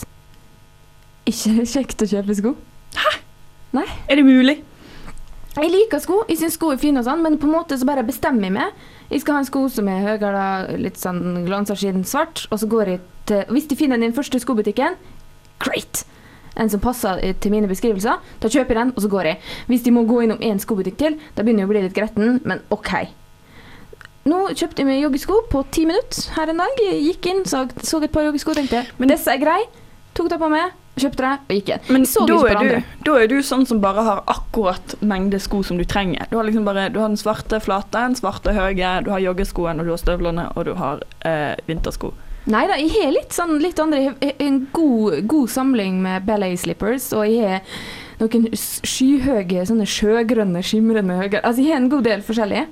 ikke 1.28 1.54
det 1.54 1.64
er 1.66 1.72
kjekt 1.76 2.02
å 2.02 2.10
kjøpe 2.10 2.38
sko. 2.40 2.56
Hæ? 2.98 3.14
Er 4.08 4.18
det 4.18 4.26
mulig? 4.26 4.62
Jeg 5.58 5.72
liker 5.74 6.02
sko, 6.04 6.20
jeg 6.30 6.38
syns 6.38 6.54
sko 6.60 6.70
er 6.70 6.78
fine 6.82 7.02
og 7.02 7.08
sånn, 7.08 7.24
men 7.26 7.38
på 7.42 7.48
en 7.50 7.56
måte 7.56 7.78
så 7.82 7.86
bare 7.90 8.04
bestemmer 8.06 8.46
jeg 8.46 8.54
meg. 8.60 8.82
Jeg 9.10 9.24
skal 9.24 9.38
ha 9.38 9.42
en 9.42 9.48
sko 9.48 9.64
som 9.74 9.88
er 9.90 10.04
høyere, 10.06 10.44
litt 10.78 11.00
sånn 11.02 11.46
glansavskinn 11.48 12.04
svart, 12.06 12.44
og 12.54 12.60
så 12.62 12.70
går 12.70 12.92
jeg 12.94 13.02
til 13.28 13.42
Hvis 13.52 13.66
de 13.68 13.76
finner 13.80 14.00
den 14.00 14.14
første 14.16 14.40
skobutikken, 14.40 14.94
great! 15.64 16.04
En 16.58 16.70
som 16.74 16.82
passer 16.82 17.20
til 17.42 17.52
mine 17.54 17.68
beskrivelser, 17.70 18.22
da 18.42 18.50
kjøper 18.50 18.74
jeg 18.74 18.80
den, 18.86 18.94
og 18.96 19.04
så 19.04 19.10
går 19.12 19.28
jeg. 19.32 19.40
Hvis 19.70 19.84
de 19.86 19.92
må 19.94 20.06
gå 20.10 20.22
innom 20.26 20.40
én 20.42 20.62
skobutikk 20.62 20.98
til, 20.98 21.18
da 21.38 21.44
begynner 21.46 21.66
jeg 21.66 21.70
å 21.70 21.74
bli 21.74 21.84
litt 21.86 21.98
gretten, 21.98 22.40
men 22.50 22.62
OK. 22.74 22.94
nå 24.28 24.40
kjøpte 24.54 24.82
jeg 24.82 24.88
meg 24.90 25.02
joggesko 25.04 25.42
på 25.52 25.62
ti 25.72 25.86
minutter 25.90 26.34
her 26.38 26.50
en 26.54 26.64
dag. 26.64 26.82
Jeg 26.86 27.04
gikk 27.12 27.30
inn, 27.34 27.44
så, 27.50 27.66
så 27.82 28.02
et 28.04 28.12
par 28.14 28.26
joggesko 28.30 28.54
og 28.54 28.58
tenkte 28.62 28.86
Men- 28.98 29.10
disse 29.14 29.30
er 29.34 29.42
greie. 29.42 29.68
Tok 30.18 30.30
det 30.34 30.38
på 30.42 30.48
meg, 30.50 30.72
kjøpte 30.98 31.22
det 31.22 31.32
og 31.38 31.52
gikk 31.54 31.68
igjen. 31.70 31.90
Men 31.94 32.06
så 32.10 32.24
da 32.26 32.38
er, 32.50 32.58
du, 32.58 32.94
da 33.06 33.18
er 33.22 33.28
du 33.30 33.36
sånn 33.46 33.68
som 33.70 33.82
bare 33.84 34.06
har 34.08 34.24
akkurat 34.34 34.96
mengde 35.06 35.38
sko 35.42 35.62
som 35.66 35.78
du 35.78 35.86
trenger. 35.86 36.26
Du 36.32 36.40
har 36.40 36.48
liksom 36.48 36.66
bare 36.66 36.88
Du 36.90 36.98
har 37.04 37.12
den 37.12 37.20
svarte 37.22 37.60
flate, 37.62 38.02
den 38.02 38.18
svarte 38.18 38.56
høye, 38.58 38.96
du 39.06 39.12
har 39.14 39.22
joggeskoen, 39.22 39.78
og 39.78 39.86
du 39.86 39.94
har 39.94 40.02
støvlene, 40.02 40.48
og 40.58 40.66
du 40.66 40.74
har 40.80 41.04
eh, 41.28 41.54
vintersko. 41.70 42.16
Nei 42.48 42.64
da, 42.70 42.78
jeg 42.80 42.94
har 42.96 43.12
litt, 43.12 43.34
sånn, 43.36 43.58
litt 43.60 43.80
andre 43.84 43.98
Jeg 44.00 44.14
har 44.22 44.38
En 44.40 44.62
god, 44.72 45.18
god 45.28 45.50
samling 45.52 45.98
med 46.02 46.24
ballet 46.28 46.56
slippers, 46.62 47.10
og 47.14 47.28
jeg 47.28 47.44
har 47.60 47.82
noen 48.22 48.48
skyhøye, 48.58 49.66
sånne 49.70 49.86
sjøgrønne, 49.86 50.64
skimrende 50.66 51.20
høye 51.20 51.44
Altså, 51.44 51.62
jeg 51.62 51.76
har 51.76 51.84
en 51.84 51.92
god 51.92 52.08
del 52.08 52.24
forskjellige. 52.26 52.66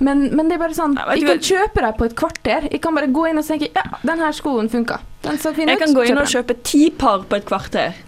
Men, 0.00 0.26
men 0.36 0.48
det 0.48 0.56
er 0.56 0.62
bare 0.62 0.76
sånn 0.76 0.94
Nei, 0.96 1.18
Jeg 1.20 1.26
kan 1.28 1.42
kjøpe 1.44 1.84
dem 1.84 1.96
på 1.98 2.06
et 2.08 2.14
kvarter. 2.16 2.68
Jeg 2.72 2.82
kan 2.84 2.96
bare 2.96 3.10
gå 3.12 3.26
inn 3.30 3.40
og 3.40 3.46
tenke 3.46 3.68
Ja, 3.76 3.86
den 4.00 4.22
her 4.24 4.36
skoen 4.36 4.70
funka. 4.72 5.00
Den 5.26 5.40
så 5.40 5.52
fin 5.56 5.68
ut. 5.68 5.74
Jeg 5.74 5.82
kan 5.82 5.96
gå 5.96 6.06
inn 6.08 6.20
og 6.20 6.30
kjøpe 6.30 6.56
ti 6.64 6.86
par 6.96 7.26
på 7.28 7.36
et 7.36 7.48
kvarter. 7.48 7.98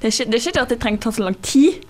Det 0.00 0.08
er 0.08 0.12
ikke, 0.14 0.26
det 0.32 0.36
er 0.36 0.44
ikke 0.44 0.56
det 0.56 0.66
at 0.66 0.74
jeg 0.74 0.82
trenger 0.82 1.06
ta 1.06 1.14
så 1.16 1.24
lang 1.24 1.38
tid. 1.44 1.86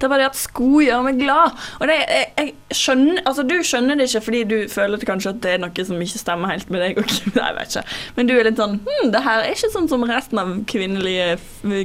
Det 0.00 0.06
er 0.06 0.12
bare 0.14 0.22
det 0.22 0.28
at 0.30 0.38
sko 0.40 0.80
gjør 0.80 1.02
meg 1.04 1.18
glad. 1.20 1.56
Og 1.76 1.90
det, 1.90 1.96
jeg, 2.08 2.28
jeg 2.38 2.76
skjønner, 2.78 3.18
altså 3.28 3.42
Du 3.44 3.56
skjønner 3.68 3.98
det 4.00 4.06
ikke 4.08 4.22
fordi 4.24 4.40
du 4.48 4.56
føler 4.72 5.04
kanskje 5.10 5.34
at 5.34 5.42
det 5.44 5.52
er 5.52 5.60
noe 5.60 5.84
som 5.84 6.00
ikke 6.00 6.20
stemmer 6.22 6.52
helt 6.54 6.72
med 6.72 6.84
deg. 6.84 7.00
Okay, 7.02 7.32
nei, 7.36 7.48
jeg 7.50 7.58
vet 7.58 7.74
ikke. 7.74 7.98
Men 8.16 8.30
du 8.30 8.34
er 8.36 8.48
litt 8.48 8.60
sånn 8.60 8.78
hm, 8.86 9.10
Det 9.12 9.24
her 9.26 9.44
er 9.44 9.52
ikke 9.56 9.72
sånn 9.76 9.90
som 9.92 10.06
resten 10.08 10.40
av 10.40 10.54
kvinnelige 10.72 11.26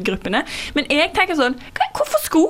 gruppene. 0.08 0.46
Men 0.78 0.88
jeg 0.92 1.12
tenker 1.18 1.40
sånn 1.40 1.60
Hvorfor 1.96 2.24
sko? 2.24 2.46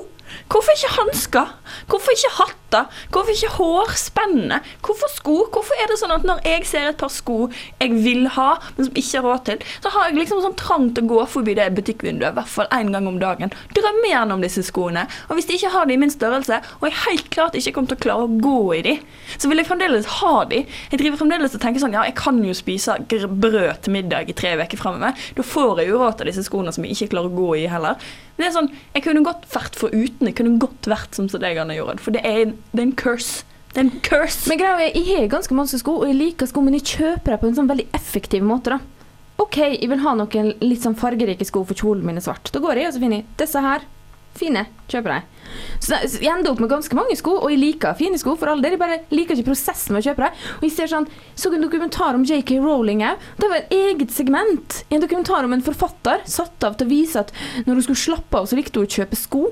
Hvorfor 0.52 0.76
ikke 0.76 0.94
hansker? 1.00 1.54
Hvorfor 1.90 2.16
ikke 2.16 2.32
hatter? 2.38 2.90
Hvorfor 3.14 3.32
ikke 3.34 3.52
hårspenne? 3.56 4.60
Hvorfor 4.86 5.12
sko? 5.14 5.36
Hvorfor 5.54 5.80
er 5.82 5.90
det 5.90 5.98
sånn 6.02 6.14
at 6.16 6.26
når 6.28 6.42
jeg 6.46 6.66
ser 6.70 6.90
et 6.90 7.00
par 7.00 7.12
sko 7.14 7.48
jeg 7.82 7.94
vil 8.04 8.28
ha, 8.36 8.56
men 8.76 8.88
som 8.88 9.00
ikke 9.00 9.20
har 9.20 9.26
råd 9.26 9.46
til, 9.50 9.64
så 9.84 9.92
har 9.94 10.10
jeg 10.10 10.20
liksom 10.20 10.42
sånn 10.44 10.58
trang 10.60 10.90
til 10.96 11.06
å 11.06 11.12
gå 11.14 11.26
forbi 11.36 11.56
det 11.58 11.70
butikkvinduet 11.78 12.34
i 12.34 12.38
hvert 12.40 12.52
fall 12.52 12.70
én 12.76 12.92
gang 12.94 13.08
om 13.10 13.20
dagen. 13.22 13.54
Drømme 13.76 14.12
gjennom 14.12 14.44
disse 14.44 14.64
skoene. 14.66 15.06
Og 15.30 15.38
hvis 15.38 15.50
de 15.50 15.58
ikke 15.60 15.74
har 15.76 15.88
de 15.88 15.96
i 15.96 16.02
min 16.02 16.14
størrelse, 16.14 16.62
og 16.80 16.88
jeg 16.90 17.00
helt 17.06 17.32
klart 17.34 17.58
ikke 17.58 17.76
kommer 17.78 17.94
til 17.94 18.00
å 18.00 18.06
klare 18.06 18.28
å 18.28 18.40
gå 18.46 18.60
i 18.80 18.84
de, 18.86 18.96
så 19.38 19.52
vil 19.52 19.62
jeg 19.62 19.70
fremdeles 19.70 20.12
ha 20.20 20.36
de. 20.52 20.64
Jeg 20.92 21.02
driver 21.02 21.22
fremdeles 21.24 21.56
og 21.56 21.64
tenker 21.64 21.84
sånn, 21.84 21.96
ja, 21.96 22.06
jeg 22.08 22.18
kan 22.20 22.42
jo 22.44 22.56
spise 22.58 23.00
brød 23.10 23.86
til 23.86 23.96
middag 23.96 24.32
i 24.32 24.38
tre 24.38 24.56
uker 24.60 24.80
framover. 24.80 25.18
Da 25.38 25.46
får 25.46 25.84
jeg 25.84 25.92
jo 25.92 26.02
råd 26.02 26.20
til 26.20 26.32
disse 26.32 26.46
skoene 26.48 26.74
som 26.76 26.86
jeg 26.86 26.96
ikke 26.96 27.14
klarer 27.16 27.32
å 27.32 27.38
gå 27.40 27.50
i 27.62 27.68
heller. 27.72 28.00
Men 28.36 28.44
det 28.44 28.48
er 28.50 28.56
sånn, 28.58 28.72
Jeg 28.94 29.04
kunne 29.06 29.24
godt 29.24 29.46
vært 29.52 29.78
foruten. 29.80 30.28
Jeg 30.28 30.36
kunne 30.36 30.60
godt 30.60 30.90
vært 30.92 31.16
som 31.16 31.28
deg, 31.32 31.58
Anne 31.62 31.78
Jorunn. 31.78 32.02
For 32.04 32.12
det 32.16 32.24
er, 32.28 32.42
en, 32.44 32.58
det 32.74 32.82
er 32.82 32.88
en 32.90 32.98
curse. 33.00 33.46
Det 33.72 33.80
er 33.82 33.88
en 33.88 34.02
curse. 34.04 34.50
Men 34.52 34.60
greia 34.60 34.90
er, 34.90 34.92
jeg 34.96 35.08
har 35.22 35.32
ganske 35.32 35.56
mange 35.56 35.80
sko, 35.80 35.98
og 36.02 36.10
jeg 36.10 36.20
liker 36.20 36.48
sko, 36.52 36.62
men 36.64 36.78
jeg 36.78 36.88
kjøper 36.96 37.34
dem 37.36 37.42
på 37.42 37.50
en 37.50 37.58
sånn 37.62 37.72
veldig 37.72 37.88
effektiv 37.96 38.44
måte. 38.44 38.76
da. 38.76 38.80
OK, 39.44 39.58
jeg 39.58 39.90
vil 39.92 40.04
ha 40.04 40.14
noen 40.16 40.54
litt 40.64 40.84
sånn 40.86 40.96
fargerike 40.96 41.44
sko 41.48 41.66
for 41.68 41.76
kjolen 41.76 42.06
min 42.08 42.20
er 42.20 42.24
svart. 42.24 42.52
Da 42.56 42.62
går 42.64 42.80
jeg 42.80 42.92
og 42.92 42.96
så 42.96 43.02
finner 43.04 43.20
jeg 43.20 43.28
disse 43.42 43.64
her. 43.66 43.84
Fine. 44.36 44.66
Kjøper 44.92 45.16
dem. 45.16 45.32
Så 45.80 45.98
jeg 46.20 46.28
ender 46.30 46.52
opp 46.52 46.62
med 46.62 46.72
ganske 46.72 46.98
mange 46.98 47.16
sko, 47.18 47.38
og 47.40 47.52
jeg 47.54 47.62
liker 47.62 47.96
fine 47.98 48.20
sko 48.20 48.36
for 48.40 48.52
all 48.52 48.64
del. 48.64 48.76
Jeg 48.76 48.82
bare 48.82 49.00
liker 49.14 49.38
ikke 49.38 49.52
prosessen 49.52 49.96
med 49.96 50.04
å 50.04 50.10
kjøpe 50.10 50.26
dem. 50.26 50.40
Og 50.60 50.66
jeg 50.68 50.76
ser 50.76 50.92
sånn, 50.92 51.08
så 51.38 51.52
en 51.54 51.64
dokumentar 51.64 52.18
om 52.18 52.26
JK 52.28 52.58
Rowling 52.64 53.04
òg. 53.08 53.28
Det 53.40 53.52
var 53.52 53.62
et 53.62 53.76
eget 53.76 54.14
segment 54.16 54.82
en 54.90 55.04
dokumentar 55.04 55.48
om 55.48 55.56
en 55.56 55.66
forfatter 55.66 56.26
satt 56.30 56.68
av 56.68 56.78
til 56.80 56.90
å 56.90 56.94
vise 56.94 57.22
at 57.24 57.32
når 57.66 57.80
hun 57.80 57.88
skulle 57.88 58.04
slappe 58.06 58.42
av, 58.42 58.50
så 58.50 58.60
likte 58.60 58.82
hun 58.82 58.90
å 58.90 58.96
kjøpe 58.98 59.20
sko. 59.20 59.46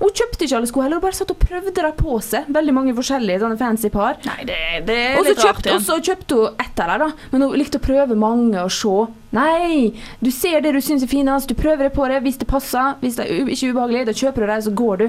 Hun 0.00 0.10
kjøpte 0.10 0.46
ikke 0.48 0.58
alle 0.58 0.70
sko 0.70 0.82
heller, 0.82 0.98
hun 0.98 1.06
bare 1.06 1.18
satt 1.20 1.34
og 1.34 1.40
prøvde 1.42 1.74
dem 1.76 1.96
på 1.98 2.18
seg. 2.24 2.50
Veldig 2.54 2.76
mange 2.76 2.96
forskjellige 2.96 3.42
sånne 3.44 3.60
fancy 3.60 3.92
par. 3.94 4.18
Nei, 4.26 4.40
det, 4.48 4.60
det 4.88 4.98
er 4.98 5.18
også 5.20 5.30
litt 5.30 5.34
litt 5.34 5.44
rart 5.48 5.68
og 5.74 5.82
så 5.84 5.98
kjøpte 6.02 6.38
hun 6.38 6.64
ett 6.64 6.80
av 6.80 6.90
dem, 6.90 7.04
da. 7.04 7.28
Men 7.32 7.44
hun 7.44 7.58
likte 7.58 7.80
å 7.80 7.84
prøve 7.84 8.16
mange 8.18 8.62
og 8.62 8.72
se. 8.72 8.94
Nei, 9.34 9.92
du 10.22 10.30
ser 10.34 10.62
det 10.64 10.74
du 10.76 10.80
syns 10.84 11.04
er 11.04 11.10
finest, 11.10 11.50
du 11.50 11.58
prøver 11.58 11.88
det 11.88 11.94
på 11.96 12.06
det. 12.10 12.22
Hvis 12.24 12.38
det 12.40 12.48
passer, 12.50 12.94
hvis 13.02 13.18
det 13.18 13.26
er 13.26 13.50
ikke 13.50 13.72
ubehagelig, 13.74 14.06
da 14.08 14.16
kjøper 14.16 14.44
du 14.44 14.52
det, 14.52 14.60
så 14.66 14.74
går 14.82 15.02
du. 15.02 15.06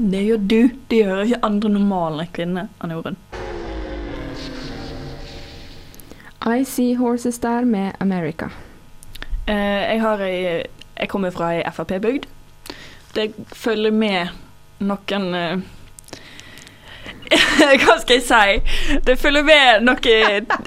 Det 0.00 0.24
gjør 0.24 0.42
du. 0.52 0.60
Det 0.88 1.02
gjør 1.02 1.24
ikke 1.26 1.44
andre 1.50 1.72
normale 1.76 2.26
kvinner, 2.32 2.70
Anne 2.80 2.96
Jorunn. 2.96 3.20
I 6.40 6.64
See 6.64 6.96
Horses 6.96 7.38
der 7.38 7.66
med 7.68 7.92
America. 8.00 8.48
Uh, 9.44 9.54
jeg, 9.54 10.00
har 10.00 10.22
ei, 10.24 10.36
jeg 10.96 11.08
kommer 11.12 11.34
fra 11.34 11.52
ei 11.58 11.64
Frp-bygd. 11.68 12.28
Det 13.14 13.30
følger 13.56 13.94
med 13.94 14.28
noen 14.86 15.34
eh, 15.34 15.68
Hva 17.84 17.94
skal 18.00 18.16
jeg 18.16 18.24
si? 18.26 18.98
Det 19.06 19.14
følger 19.20 19.44
med 19.46 19.84
noe 19.86 20.14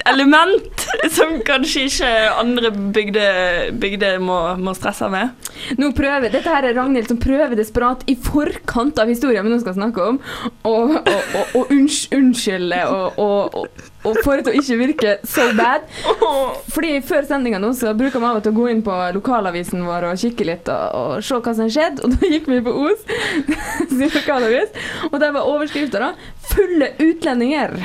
element 0.08 0.84
som 1.12 1.36
kanskje 1.44 1.86
ikke 1.88 2.12
andre 2.40 2.70
bygder 2.72 3.72
bygde 3.80 4.14
må, 4.24 4.38
må 4.60 4.72
stresse 4.76 5.08
med. 5.12 5.34
Nå 5.80 5.90
prøver, 5.96 6.30
Dette 6.32 6.52
her 6.52 6.68
er 6.68 6.76
Ragnhild 6.78 7.10
som 7.10 7.20
prøver 7.20 7.56
desperat 7.58 8.04
i 8.10 8.16
forkant 8.16 9.00
av 9.00 9.12
historien 9.12 9.44
vi 9.44 9.52
nå 9.52 9.60
skal 9.62 9.76
snakke 9.76 10.08
om, 10.14 10.20
og, 10.64 10.96
og, 11.00 11.36
og, 11.40 11.58
og 11.60 11.74
unnskylde 11.74 12.80
og, 12.88 13.20
og, 13.20 13.82
og, 14.04 14.18
for 14.22 14.42
for 14.44 14.52
å 14.52 14.56
ikke 14.60 14.78
virke 14.80 15.14
so 15.26 15.46
bad. 15.58 15.86
Fordi 16.74 16.96
Før 17.04 17.26
sendinga 17.28 17.60
nå 17.62 17.72
så 17.76 17.94
bruker 17.96 18.20
vi 18.20 18.28
av 18.28 18.40
og 18.40 18.44
til 18.44 18.54
å 18.54 18.58
gå 18.58 18.68
inn 18.72 18.82
på 18.84 18.96
lokalavisen 19.16 19.84
vår 19.86 20.08
og 20.10 20.20
kikke 20.20 20.48
litt 20.48 20.68
og, 20.72 20.98
og 20.98 21.24
se 21.24 21.40
hva 21.40 21.54
som 21.56 21.70
skjedde. 21.72 22.04
Og 22.04 22.16
da 22.16 22.32
gikk 22.34 22.50
vi 22.50 22.60
på 22.64 22.74
Os 22.84 23.06
sin 23.94 24.10
lokalavis, 24.10 24.74
og 25.10 25.18
der 25.22 25.34
var 25.34 25.48
overskrifta 25.48 26.12
'Fulle 26.50 26.92
utlendinger'. 27.00 27.80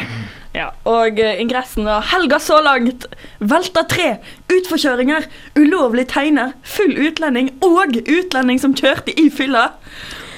Ja, 0.53 0.71
og 0.89 1.19
eh, 1.19 1.41
ingressen 1.41 1.85
var 1.85 2.01
'Helga 2.01 2.39
så 2.39 2.57
langt'. 2.65 3.05
Velta 3.39 3.83
tre. 3.83 4.17
Utforkjøringer. 4.49 5.27
Ulovlig 5.55 6.07
tegner. 6.07 6.51
Full 6.63 6.97
utlending. 7.07 7.53
Og 7.61 8.01
utlending 8.07 8.59
som 8.59 8.73
kjørte 8.73 9.13
i 9.19 9.29
fylla. 9.29 9.69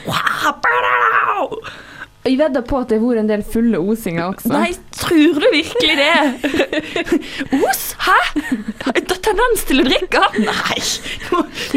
Wow! 0.05 0.59
Jeg 2.21 2.37
vedder 2.37 2.61
på 2.61 2.77
at 2.83 2.91
det 2.91 2.99
har 2.99 3.07
vært 3.07 3.23
en 3.23 3.29
del 3.31 3.41
fulle 3.41 3.79
osinger 3.81 4.27
også. 4.27 4.51
Nei, 4.53 4.69
tror 4.93 5.39
du 5.41 5.47
virkelig 5.55 5.95
det? 5.97 6.17
Os? 7.65 7.81
Hæ? 8.05 8.17
Har 8.85 8.99
jeg 8.99 9.07
tendens 9.25 9.63
til 9.69 9.81
å 9.81 9.85
drikke? 9.87 10.21
Nei, 10.43 10.77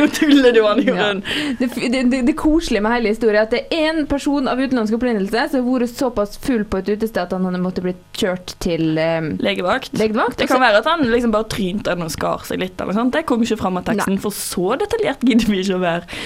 nå, 0.01 0.09
tuller 0.13 0.55
du, 0.55 0.61
Anne 0.69 0.85
Jorunn. 0.85 1.23
Det, 1.61 1.69
det, 1.79 2.03
det, 2.13 2.21
det 2.29 2.35
koselige 2.39 2.85
med 2.85 2.97
hele 2.97 3.15
historien 3.15 3.41
er 3.41 3.47
at 3.47 3.55
det 3.55 3.63
er 3.73 3.89
en 3.93 4.03
person 4.11 4.51
av 4.51 4.61
utenlandsk 4.61 4.99
opprinnelse 4.99 5.47
som 5.53 5.65
har 5.65 5.85
vært 5.85 5.97
såpass 5.97 6.37
full 6.45 6.67
på 6.69 6.83
et 6.83 6.93
utested 6.93 7.23
at 7.25 7.33
han 7.37 7.49
hadde 7.49 7.63
måttet 7.65 7.87
bli 7.87 7.97
kjørt 8.21 8.57
til 8.65 8.99
um, 9.01 9.33
Legevakt. 9.45 9.95
legevakt. 9.97 10.39
Det 10.43 10.51
kan 10.51 10.63
være 10.63 10.83
at 10.83 10.91
han 10.91 11.07
liksom 11.09 11.33
bare 11.35 11.49
trynte 11.53 11.97
og 11.97 12.13
skar 12.13 12.45
seg 12.49 12.61
litt. 12.61 12.77
eller 12.81 12.97
sånt. 12.97 13.15
Det 13.17 13.25
kom 13.29 13.45
ikke 13.45 13.61
fram 13.61 13.81
av 13.81 13.89
teksten, 13.89 14.21
for 14.21 14.35
så 14.35 14.77
detaljert 14.81 15.25
gidder 15.25 15.51
vi 15.51 15.65
ikke 15.65 15.81
å 15.81 15.85
være. 15.85 16.23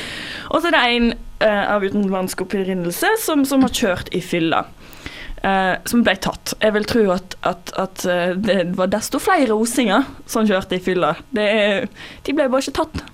Og 0.50 0.62
så 0.62 0.70
er 0.72 0.78
det 0.78 0.84
en 0.96 1.10
av 1.46 1.84
utenlandsk 1.86 2.40
opprinnelse 2.42 3.12
som, 3.22 3.44
som 3.46 3.62
har 3.62 3.74
kjørt 3.74 4.08
i 4.16 4.20
fylla. 4.24 4.64
Uh, 5.38 5.78
som 5.86 6.02
ble 6.02 6.16
tatt. 6.18 6.56
Jeg 6.58 6.74
vil 6.74 6.86
tro 6.90 7.04
at, 7.14 7.36
at, 7.46 7.70
at 7.78 8.02
eh, 8.10 8.32
det 8.34 8.56
var 8.74 8.88
desto 8.90 9.20
flere 9.22 9.54
osinger 9.54 10.08
som 10.26 10.48
kjørte 10.48 10.74
i 10.74 10.82
fylla. 10.82 11.12
Det, 11.30 11.46
de 12.26 12.34
ble 12.34 12.48
bare 12.50 12.64
ikke 12.64 12.74
tatt. 12.80 13.04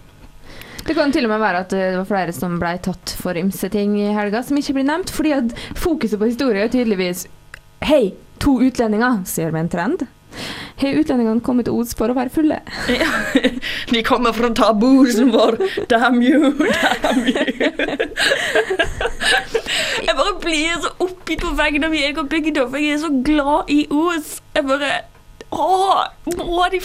Det 0.84 0.96
kan 0.96 1.12
til 1.12 1.28
og 1.28 1.34
med 1.34 1.42
være 1.42 1.60
at 1.66 1.72
det 1.72 1.84
var 1.98 2.08
flere 2.08 2.32
som 2.36 2.56
ble 2.60 2.72
tatt 2.84 3.12
for 3.20 3.36
ymse 3.36 3.68
ting 3.72 3.98
i 4.00 4.08
helga, 4.16 4.40
som 4.44 4.56
ikke 4.56 4.76
blir 4.78 4.88
nevnt, 4.88 5.12
fordi 5.12 5.34
at 5.36 5.52
fokuset 5.76 6.20
på 6.20 6.30
historie 6.32 6.64
er 6.64 6.72
tydeligvis 6.72 7.26
Hei, 7.84 8.14
to 8.40 8.56
utlendinger, 8.64 9.20
ser 9.28 9.52
vi 9.52 9.60
en 9.60 9.68
trend? 9.68 10.06
Har 10.80 11.00
utlendingene 11.00 11.44
kommet 11.44 11.68
til 11.68 11.76
Ods 11.78 11.94
for 11.98 12.10
å 12.10 12.16
være 12.16 12.32
fulle? 12.34 12.58
Ja, 12.90 13.10
de 13.94 14.04
kommer 14.06 14.32
for 14.36 14.44
å 14.50 14.54
ta 14.56 14.72
bosen 14.76 15.32
vår. 15.34 15.52
Damn 15.90 16.20
you, 16.24 16.54
damn 17.02 17.24
you. 17.28 17.64
Jeg 20.04 20.14
bare 20.18 20.34
blir 20.40 20.80
så 20.82 20.90
oppgitt 21.00 21.42
på 21.42 21.54
vegne 21.56 21.88
av 21.88 21.94
min 21.94 22.04
egen 22.04 22.28
bygd, 22.30 22.58
for 22.68 22.80
jeg 22.80 22.94
er 22.94 23.02
så 23.02 23.10
glad 23.24 23.70
i 23.72 23.84
Os. 23.90 24.38
Jeg 24.54 24.66
bare 24.68 24.92
Åh, 25.54 26.00
må 26.34 26.64
de 26.72 26.80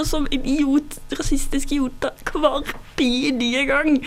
oss 0.00 0.10
som 0.12 0.26
idiot, 0.30 0.98
rasistiske 1.16 1.74
idioter 1.74 2.10
hver 2.34 2.66
bidige 2.98 3.64
gang? 3.66 4.02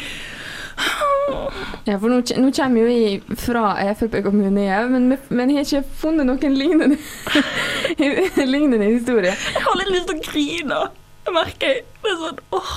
Ja, 1.83 1.97
for 1.99 2.07
nå, 2.07 2.21
nå 2.39 2.49
kommer 2.55 2.85
jo 2.85 2.91
jeg 2.93 3.37
fra 3.39 3.73
Frp-kommune, 3.99 4.63
jeg, 4.63 4.89
men, 4.91 5.17
men 5.29 5.51
jeg 5.51 5.57
har 5.59 5.67
ikke 5.67 5.97
funnet 5.99 6.27
noen 6.29 6.55
lignende, 6.55 6.97
lignende 8.55 8.87
historie. 8.87 9.33
Jeg 9.35 9.65
har 9.65 9.79
litt 9.81 9.91
lyst 9.91 10.09
til 10.09 10.19
å 10.19 10.25
grine. 10.29 10.79
Jeg 11.23 11.35
merker 11.35 11.77
det 11.83 12.13
er 12.13 12.19
sånn 12.21 12.41
åh. 12.55 12.73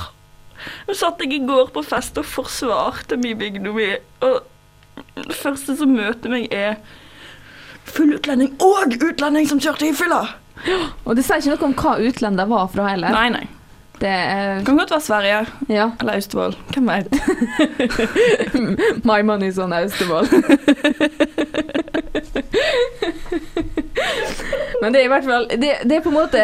Nå 0.88 0.96
satt 0.98 1.22
jeg 1.22 1.36
i 1.36 1.42
går 1.46 1.70
på 1.74 1.82
fest 1.86 2.18
og 2.18 2.26
forsvarte 2.26 3.18
min 3.20 3.38
bygd 3.38 3.68
og 3.70 4.36
det 5.16 5.36
første 5.36 5.76
som 5.76 5.92
møter 5.92 6.32
meg, 6.32 6.46
er 6.50 6.78
full 7.86 8.14
utlending 8.16 8.54
og 8.64 8.96
utlending 8.96 9.46
som 9.48 9.60
kjørte 9.62 9.88
i 9.88 9.94
fylla. 9.96 10.22
Og 11.04 11.14
det 11.18 11.26
sier 11.26 11.42
ikke 11.42 11.52
noe 11.52 11.68
om 11.68 11.76
hva 11.76 11.94
utlender 12.08 12.48
var 12.50 12.70
fra 12.72 12.88
heller. 12.90 13.14
Nei, 13.14 13.28
nei. 13.34 13.44
Det 14.00 14.08
er, 14.08 14.64
kan 14.64 14.76
godt 14.76 14.90
være 14.90 15.00
Sverige 15.00 15.46
ja, 15.72 15.90
eller 16.00 16.12
Austevoll. 16.18 16.56
Hvem 16.74 16.88
vet. 16.88 17.06
My 19.08 19.22
money 19.24 19.48
is 19.48 19.58
on 19.58 19.72
Austevoll. 19.72 20.28
Men 24.82 24.92
det 24.92 25.00
er 25.00 25.04
i 25.06 25.08
hvert 25.08 25.24
fall 25.24 25.46
Det, 25.48 25.70
det 25.88 25.96
er 25.96 26.02
på 26.04 26.10
en 26.12 26.18
måte 26.18 26.42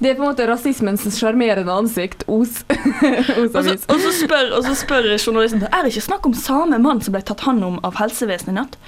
Det 0.00 0.10
er 0.10 0.14
på 0.14 0.22
en 0.22 0.28
måte 0.28 0.46
rasismens 0.48 1.02
sjarmerende 1.18 1.72
ansikt. 1.74 2.24
Os. 2.28 2.62
Og 3.36 3.50
så, 3.50 3.76
og, 3.88 4.00
så 4.00 4.10
spør, 4.22 4.54
og 4.56 4.64
så 4.64 4.74
spør 4.78 5.10
journalisten 5.26 5.62
Er 5.66 5.82
det 5.82 5.92
ikke 5.92 6.06
snakk 6.06 6.26
om 6.26 6.34
samme 6.34 6.78
mann 6.78 7.02
som 7.02 7.12
ble 7.16 7.22
tatt 7.26 7.42
hånd 7.44 7.64
om 7.66 7.78
av 7.84 7.98
helsevesenet 7.98 8.54
i 8.54 8.58
natt. 8.62 8.78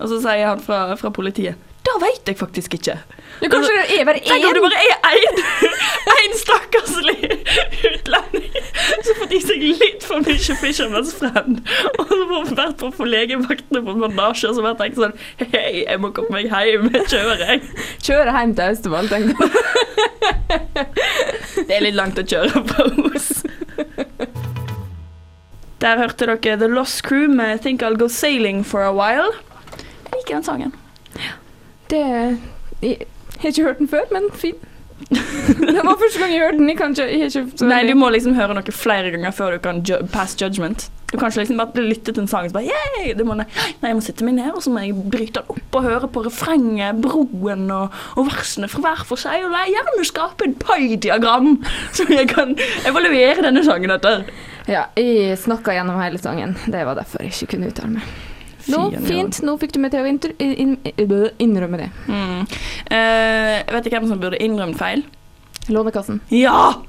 Og 0.00 0.10
så 0.10 0.20
sier 0.24 0.46
han 0.50 0.60
fra, 0.64 0.96
fra 0.98 1.10
politiet 1.14 1.69
Da 1.86 1.94
veit 2.02 2.28
jeg 2.28 2.36
faktisk 2.36 2.74
ikke. 2.76 2.94
Ja, 3.40 3.48
kanskje 3.48 3.72
det 3.72 3.94
er 3.96 4.04
bare 4.04 4.20
Tenk 4.20 4.44
om 4.44 4.52
det 4.56 4.62
bare 4.66 4.80
er 4.84 5.16
én 5.16 5.36
én 6.20 6.34
stakkarslig 6.36 7.14
utlending 7.88 8.58
som 9.06 9.16
får 9.20 9.32
i 9.32 9.40
seg 9.40 9.64
litt 9.80 10.04
for 10.04 10.20
mye 10.26 10.56
Fisherman's 10.60 11.14
Friend. 11.16 11.62
Og 11.94 12.02
så 12.10 12.18
får 12.32 12.50
vært 12.58 12.84
på 12.98 13.08
legevaktene 13.08 13.80
på 13.86 13.94
bandasje 14.02 14.50
og 14.50 14.58
så 14.58 14.64
bare 14.66 14.76
tenkt 14.82 15.00
sånn 15.00 15.16
Hei, 15.40 15.86
jeg 15.86 16.02
må 16.02 16.10
komme 16.16 16.36
meg 16.36 16.52
hjem. 16.52 16.90
Kjører, 17.08 17.46
jeg. 17.46 17.62
Kjører 18.04 18.32
hjem 18.36 18.52
til 18.58 18.64
Austevoll, 18.74 19.08
tenker 19.08 19.34
jeg. 19.40 19.50
Det 21.64 21.78
er 21.78 21.84
litt 21.86 21.96
langt 21.96 22.20
å 22.20 22.26
kjøre 22.26 22.64
fra 22.68 22.86
Os. 23.08 23.30
Der 25.80 25.96
hørte 25.96 26.28
dere 26.28 26.58
The 26.60 26.68
Lost 26.68 27.02
Crew 27.06 27.24
med 27.32 27.62
Think 27.64 27.80
I'll 27.86 27.96
Go 27.96 28.08
Sailing 28.12 28.60
for 28.66 28.84
a 28.84 28.92
While. 28.92 29.32
Jeg 29.72 30.18
liker 30.18 30.34
den 30.36 30.44
sangen. 30.44 30.76
Det 31.90 32.02
Jeg 32.82 33.06
har 33.40 33.48
ikke 33.48 33.64
hørt 33.66 33.78
den 33.78 33.88
før, 33.88 34.06
men 34.14 34.30
fin. 34.34 34.54
Det 35.10 35.80
var 35.84 35.96
første 35.98 36.20
gang 36.20 36.32
jeg 36.32 36.42
hørte 36.44 36.58
den. 36.58 36.68
Jeg 36.68 36.78
kan 36.78 36.94
ikke, 36.94 37.06
jeg 37.08 37.30
ikke 37.30 37.66
Nei, 37.66 37.82
du 37.88 37.94
må 37.98 38.10
liksom 38.12 38.36
høre 38.36 38.54
noe 38.56 38.74
flere 38.74 39.12
ganger 39.14 39.34
før 39.34 39.56
du 39.56 39.62
kan 39.64 39.82
ju 39.86 39.98
pass 40.12 40.36
judgment. 40.40 40.90
Du 41.10 41.16
kan 41.18 41.32
ikke 41.32 41.42
liksom 41.42 41.58
bare 41.58 41.82
lytte 41.82 42.12
til 42.12 42.22
en 42.22 42.28
sang 42.30 42.46
og 42.46 42.54
bare 42.54 42.68
Yay! 42.70 43.14
Må, 43.26 43.34
nei, 43.34 43.48
jeg 43.82 43.96
må 43.98 44.04
sitte 44.04 44.26
meg 44.26 44.36
ned 44.36 44.52
og 44.54 44.62
så 44.62 44.70
må 44.70 44.84
jeg 44.84 44.94
bryte 44.94 45.42
den 45.42 45.56
opp 45.56 45.78
og 45.80 45.88
høre 45.88 46.10
på 46.14 46.22
refrenget, 46.28 47.00
broen 47.02 47.66
og, 47.74 47.96
og 48.14 48.28
versene 48.28 48.70
fra 48.70 48.84
hver 48.84 49.04
for 49.08 49.20
seg. 49.20 49.42
Og 49.48 49.56
jeg 49.56 49.74
gjerne 49.74 50.06
skape 50.06 50.46
en 50.46 50.56
pai-diagram 50.62 51.52
som 51.96 52.12
jeg 52.18 52.30
kan 52.30 52.54
evaluere 52.86 53.42
denne 53.48 53.64
sangen 53.66 53.96
etter. 53.96 54.28
Ja, 54.70 54.86
jeg 55.00 55.38
snakka 55.40 55.74
gjennom 55.74 55.98
hele 55.98 56.20
sangen. 56.22 56.54
Det 56.70 56.84
var 56.86 57.00
derfor 57.00 57.24
jeg 57.24 57.34
ikke 57.34 57.56
kunne 57.56 57.72
uttale 57.72 57.96
meg. 57.98 58.29
Nå, 58.72 58.82
fint. 59.06 59.40
Nå 59.46 59.56
fikk 59.60 59.74
du 59.76 59.80
meg 59.82 59.94
til 59.94 60.04
å 60.04 61.22
innrømme 61.42 61.80
det. 61.80 61.88
Mm. 62.10 62.44
Eh, 62.90 63.56
vet 63.74 63.86
du 63.86 63.90
hvem 63.92 64.08
som 64.10 64.22
burde 64.22 64.40
innrømme 64.42 64.78
feil? 64.78 65.04
Lånekassen. 65.70 66.22
Ja! 66.34 66.80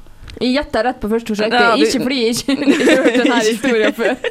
Jeg 0.42 0.56
gjetta 0.58 0.84
rett 0.88 1.00
på 1.02 1.10
første 1.12 1.36
forsøk. 1.36 1.54
Ja, 1.54 1.76
du- 1.76 1.84
ikke 1.86 2.02
fordi 2.04 2.20
jeg 2.22 2.36
ikke 2.36 2.56
jeg 2.62 2.88
har 2.88 3.04
hørt 3.04 3.20
denne 3.22 3.42
historien 3.46 3.94
før. 3.94 4.16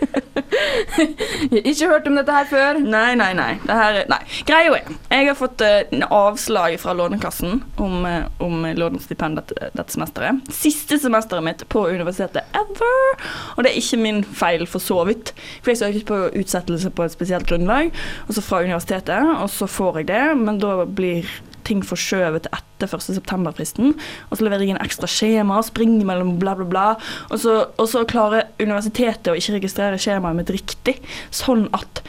Jeg 1.51 1.63
har 1.63 1.69
ikke 1.71 1.89
hørt 1.91 2.07
om 2.11 2.17
dette 2.19 2.35
her 2.35 2.47
før. 2.51 2.79
Nei, 2.83 3.15
nei, 3.19 3.31
nei. 3.37 3.51
Er, 3.71 3.99
nei. 4.11 4.19
Greia 4.49 4.73
er, 4.77 4.91
jeg 5.13 5.29
har 5.29 5.37
fått 5.39 5.63
en 5.65 6.03
avslag 6.13 6.75
fra 6.83 6.93
Lånekassen 6.97 7.61
om, 7.81 7.95
eh, 8.09 8.27
om 8.43 8.65
lånestipend 8.77 9.39
dette, 9.41 9.71
dette 9.77 9.95
semesteret. 9.95 10.51
Siste 10.55 10.99
semesteret 11.01 11.45
mitt 11.47 11.65
på 11.73 11.85
universitetet 11.89 12.45
ever. 12.57 13.25
Og 13.57 13.65
det 13.65 13.73
er 13.73 13.81
ikke 13.81 14.01
min 14.03 14.23
feil, 14.25 14.67
for 14.71 14.83
så 14.85 15.01
vidt. 15.09 15.33
For 15.63 15.73
jeg 15.73 15.81
søkte 15.83 16.05
på 16.11 16.21
utsettelse 16.43 16.93
på 16.95 17.07
et 17.07 17.15
spesielt 17.17 17.49
grunnlag, 17.51 17.93
og 18.29 18.35
så 18.37 18.45
fra 18.45 18.63
universitetet, 18.67 19.33
og 19.41 19.49
så 19.53 19.69
får 19.71 20.03
jeg 20.03 20.11
det, 20.13 20.25
men 20.41 20.61
da 20.63 20.81
blir 20.87 21.29
ting 21.67 21.83
forskjøvet 21.87 22.47
til 22.47 22.57
etter 22.57 22.95
1. 22.97 23.07
september-fristen. 23.19 23.93
Og 24.29 24.39
så 24.39 24.47
leverer 24.47 24.65
jeg 24.65 24.75
inn 24.75 24.83
ekstra 24.83 25.09
skjema, 25.11 25.61
springer 25.67 26.07
mellom 26.09 26.37
bla, 26.41 26.55
bla, 26.59 26.69
bla. 26.69 26.87
Og 27.31 27.43
så, 27.43 27.57
og 27.77 27.91
så 27.91 28.07
klarer 28.09 28.49
universitetet 28.61 29.33
å 29.33 29.37
ikke 29.39 29.59
registrere 29.59 30.01
skjemaet 30.01 30.41
mitt 30.41 30.55
riktig, 30.55 30.99
sånn 31.35 31.69
at 31.77 32.05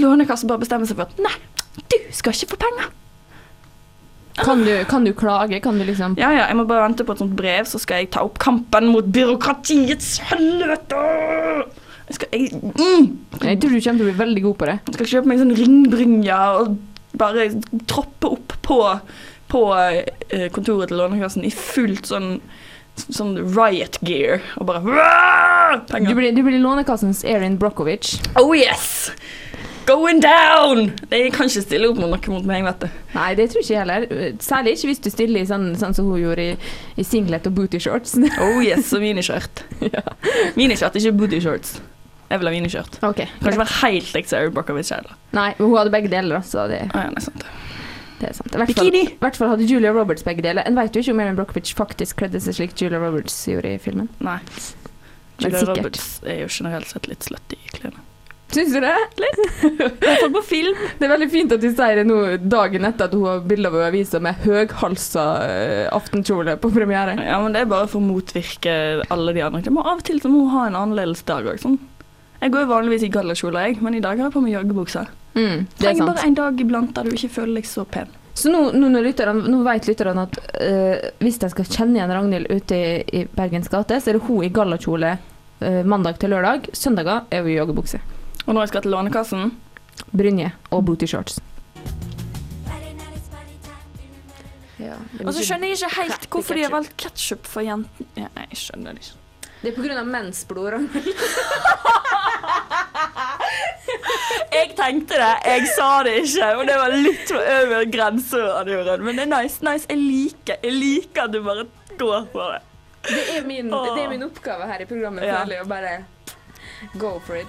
Lånekassen 0.00 0.48
bare 0.48 0.62
bestemmer 0.62 0.88
seg 0.88 0.96
for 0.96 1.10
at 1.10 1.18
nei, 1.20 1.34
du 1.90 1.96
skal 2.14 2.32
ikke 2.32 2.54
få 2.54 2.60
penger. 2.62 2.92
Kan 4.36 4.64
du, 4.64 4.72
kan 4.84 5.04
du 5.04 5.12
klage? 5.16 5.60
Kan 5.64 5.78
du 5.80 5.84
liksom 5.88 6.16
Ja, 6.20 6.28
ja, 6.34 6.44
jeg 6.50 6.56
må 6.58 6.66
bare 6.68 6.84
vente 6.84 7.06
på 7.08 7.14
et 7.16 7.22
sånt 7.22 7.36
brev, 7.38 7.68
så 7.68 7.80
skal 7.80 8.02
jeg 8.02 8.10
ta 8.12 8.24
opp 8.26 8.36
kampen 8.42 8.90
mot 8.92 9.06
byråkratiets 9.08 10.18
helvete. 10.28 11.04
Jeg 12.06 12.18
skal, 12.18 12.28
jeg, 12.36 12.60
mm, 12.60 13.06
Jeg 13.42 13.60
tror 13.62 13.72
du 13.72 13.80
kommer 13.80 14.02
til 14.02 14.04
å 14.04 14.10
bli 14.10 14.18
veldig 14.20 14.42
god 14.44 14.58
på 14.60 14.68
det. 14.68 14.76
jeg 14.86 14.98
skal 14.98 15.10
kjøpe 15.12 15.30
meg 15.30 15.40
sånn 15.40 15.56
ringbrynje 15.56 16.42
og 16.60 16.76
bare 17.18 17.48
troppe 17.90 18.32
opp 18.36 18.54
på, 18.66 18.78
på 19.52 19.62
eh, 19.76 20.46
kontoret 20.54 20.92
til 20.92 21.00
Lånekassen 21.02 21.46
i 21.46 21.52
fullt 21.54 22.12
sånn 22.12 22.38
Sånn 22.96 23.34
riot 23.52 23.98
gear 24.08 24.40
og 24.56 24.70
bare 24.70 24.80
«Wah!» 24.80 25.74
Du 25.92 26.14
blir, 26.16 26.30
du 26.32 26.40
blir 26.40 26.56
Lånekassens 26.62 27.18
Erin 27.28 27.58
Brockovich. 27.60 28.14
Oh 28.40 28.54
yes! 28.56 29.10
Going 29.86 30.22
down! 30.24 30.94
Jeg 31.12 31.34
kan 31.36 31.46
ikke 31.46 31.62
stille 31.62 31.90
opp 31.92 32.00
mot 32.00 32.10
noe 32.10 32.32
mot 32.32 32.46
meg, 32.48 32.64
vet 32.66 32.86
du. 32.86 33.02
Nei, 33.12 33.28
det 33.38 33.50
tror 33.52 33.62
ikke 33.62 33.74
jeg 33.74 33.82
heller. 33.84 34.06
Særlig 34.42 34.72
ikke 34.74 34.90
hvis 34.90 35.02
du 35.04 35.10
stiller 35.12 35.44
i 35.44 35.50
sånn, 35.50 35.68
sånn 35.78 35.94
som 35.94 36.08
hun 36.10 36.18
gjorde 36.24 36.46
i, 36.54 36.56
i 36.98 37.04
singlet 37.06 37.46
og 37.46 37.54
booty 37.60 37.78
shorts. 37.84 38.16
Oh 38.42 38.64
yes, 38.64 38.90
og 38.96 39.04
miniskjørt. 39.04 39.62
Miniskjørt, 40.58 40.98
ikke 40.98 41.14
booty 41.20 41.38
shorts. 41.44 41.76
Jeg 42.30 42.40
vil 42.42 42.48
ha 42.48 42.52
vinekjørt. 42.56 42.98
Okay. 43.06 43.26
Kan 43.40 43.52
ikke 43.52 43.62
være 43.62 43.76
helt 43.84 44.14
likt 44.16 44.32
Sarah 44.32 44.50
Brockovich 44.54 44.90
heller. 44.94 45.14
Nei, 45.36 45.50
men 45.58 45.68
hun 45.70 45.76
hadde 45.78 45.92
begge 45.94 46.10
deler, 46.12 46.42
så 46.46 46.66
det, 46.70 46.80
Ah, 46.92 47.06
ja, 47.06 47.12
det 47.14 47.22
er 47.22 47.26
sant. 47.28 47.44
det 48.20 48.30
er 48.30 48.34
sant. 48.40 48.54
I 48.54 48.62
hvert 48.62 48.74
fall, 48.80 48.90
i 48.98 49.04
hvert 49.22 49.36
fall 49.38 49.52
hadde 49.54 49.68
Julia 49.70 49.92
Roberts 49.94 50.26
begge 50.26 50.42
deler. 50.42 50.66
En 50.66 50.74
vet 50.78 50.94
jo 50.96 51.04
ikke 51.04 51.14
om 51.14 51.22
Erin 51.22 51.38
Brockovich 51.38 51.74
faktisk 51.78 52.18
kledde 52.24 52.40
seg 52.42 52.58
slik 52.58 52.74
Julia 52.82 52.98
Roberts 53.02 53.36
gjorde 53.46 53.76
i 53.76 53.78
filmen. 53.82 54.10
Nei. 54.24 54.40
Julia. 55.38 55.62
Roberts 55.68 56.10
er 56.24 56.42
jo 56.46 56.50
generelt 56.50 56.88
sett 56.90 57.06
litt 57.10 57.26
slutty 57.28 57.58
i 57.60 57.72
klærne. 57.76 58.02
Syns 58.54 58.70
du 58.72 58.78
det? 58.80 58.92
Iallfall 59.66 60.30
på 60.38 60.42
film. 60.46 60.76
Det 61.00 61.04
er 61.08 61.10
veldig 61.10 61.26
fint 61.32 61.50
at 61.56 61.60
du 61.60 61.66
sier 61.66 61.98
det 61.98 62.04
nå 62.06 62.18
dagen 62.46 62.86
etter 62.86 63.08
at 63.08 63.14
hun 63.16 63.24
har 63.26 63.40
bilde 63.50 63.68
av 63.72 63.74
avisa 63.88 64.20
med 64.22 64.38
høghalsa 64.46 65.24
uh, 65.42 65.88
aftenkjole 65.96 66.54
på 66.62 66.70
premiere. 66.72 67.16
Ja, 67.26 67.40
men 67.42 67.52
det 67.56 67.64
er 67.64 67.72
bare 67.72 67.88
for 67.90 67.98
å 67.98 68.06
motvirke 68.06 68.76
alle 69.12 69.34
de 69.36 69.42
andre. 69.44 69.74
Må 69.74 69.82
Av 69.82 69.98
og 69.98 70.06
til 70.06 70.22
så 70.22 70.30
må 70.32 70.44
hun 70.46 70.54
ha 70.54 70.62
en 70.70 70.78
annerledes 70.78 71.24
dag 71.28 71.44
òg. 71.50 71.58
Sånn. 71.60 71.76
Jeg 72.40 72.52
går 72.52 72.66
jo 72.66 72.68
vanligvis 72.70 73.06
i 73.06 73.10
gallakjole, 73.12 73.62
jeg, 73.66 73.78
men 73.84 73.96
i 73.96 74.02
dag 74.04 74.18
har 74.18 74.28
jeg 74.28 74.34
på 74.34 74.42
meg 74.44 74.52
joggebukse. 74.56 75.06
Mm, 75.36 75.40
det 75.40 75.48
er 75.48 75.82
Trenger 75.82 76.02
sant. 76.02 76.10
bare 76.10 76.26
en 76.28 76.38
dag 76.38 76.60
iblant 76.60 76.94
der 76.96 77.08
du 77.08 77.16
ikke 77.16 77.32
føler 77.32 77.60
deg 77.60 77.68
så 77.68 77.84
pen. 77.88 78.12
Så 78.36 78.52
nå, 78.52 78.60
nå, 78.76 78.90
når 78.92 79.06
lytterne, 79.08 79.46
nå 79.48 79.62
vet 79.64 79.88
lytterne 79.88 80.26
at 80.26 80.36
uh, 80.60 81.06
hvis 81.24 81.40
de 81.40 81.48
skal 81.54 81.68
kjenne 81.70 81.96
igjen 81.96 82.12
Ragnhild 82.12 82.50
ute 82.52 82.76
i, 82.76 82.90
i 83.20 83.24
Bergens 83.32 83.70
gate, 83.72 83.96
så 84.00 84.12
er 84.12 84.18
det 84.18 84.26
hun 84.28 84.44
i 84.44 84.52
gallakjole 84.52 85.14
uh, 85.16 85.82
mandag 85.88 86.20
til 86.20 86.34
lørdag. 86.34 86.68
Søndager 86.76 87.24
er 87.32 87.46
hun 87.46 87.54
i 87.54 87.56
joggebukse. 87.56 88.02
Og 88.44 88.52
når 88.52 88.66
jeg 88.66 88.74
skal 88.74 88.84
til 88.84 88.92
Lånekassen 88.92 89.54
Brynje 90.12 90.52
og 90.70 90.84
booty 90.84 91.08
shorts. 91.08 91.40
Ja, 94.76 94.98
Og 95.24 95.32
så 95.32 95.40
skjønner 95.40 95.70
jeg 95.72 95.78
ikke 95.78 95.94
helt 96.02 96.26
hvorfor 96.28 96.58
de 96.58 96.66
har 96.66 96.72
valgt 96.74 96.92
ketsjup 97.00 97.48
for 97.48 97.64
jentene. 97.64 98.08
Ja, 98.20 98.28
jeg 98.44 98.58
skjønner 98.60 98.92
det 98.92 99.06
ikke. 99.06 99.25
Det 99.66 99.72
er 99.74 99.98
av 99.98 100.06
mensblod, 100.06 100.68
Ragnhild. 100.70 101.16
Jeg 104.56 104.68
tenkte 104.78 105.16
det, 105.18 105.32
jeg 105.44 105.64
sa 105.74 105.88
det 106.06 106.12
ikke, 106.20 106.46
og 106.56 106.62
det 106.68 106.76
var 106.78 106.92
litt 106.94 107.32
over 107.34 107.88
grenseradioen. 107.90 109.02
Men 109.04 109.18
det 109.18 109.24
er 109.24 109.30
nice, 109.32 109.58
nice. 109.66 109.88
Jeg 109.90 109.98
liker, 109.98 110.60
jeg 110.62 110.72
liker 110.76 111.26
at 111.26 111.34
du 111.34 111.40
bare 111.44 111.66
går 111.98 112.28
for 112.32 112.54
det. 112.54 112.62
Det 113.08 113.24
er 113.36 113.42
min, 113.46 113.70
det 113.74 114.04
er 114.04 114.08
min 114.12 114.22
oppgave 114.28 114.68
her 114.70 114.84
i 114.84 114.86
programmet, 114.86 115.26
Ja. 115.26 115.42
føler 115.42 115.64
å 115.64 115.66
bare 115.66 116.04
go 116.94 117.18
for 117.26 117.36
it. 117.36 117.46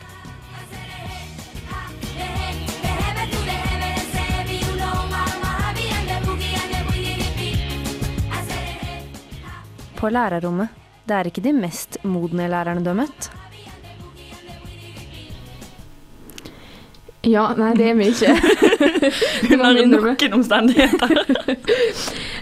På 10.02 10.10
lærerrommet. 10.10 10.87
Det 11.08 11.16
er 11.16 11.30
ikke 11.30 11.44
de 11.46 11.54
mest 11.56 12.02
modne 12.04 12.50
lærerne 12.52 12.84
du 12.84 12.92
har 12.92 12.98
møtt. 13.00 13.30
Ja, 17.28 17.50
nei, 17.58 17.74
det 17.76 17.90
er 17.92 17.96
vi 17.98 18.08
ikke. 18.12 18.34
Hun 19.50 19.64
Under 19.66 19.88
noen 19.90 20.36
omstendigheter. 20.38 21.56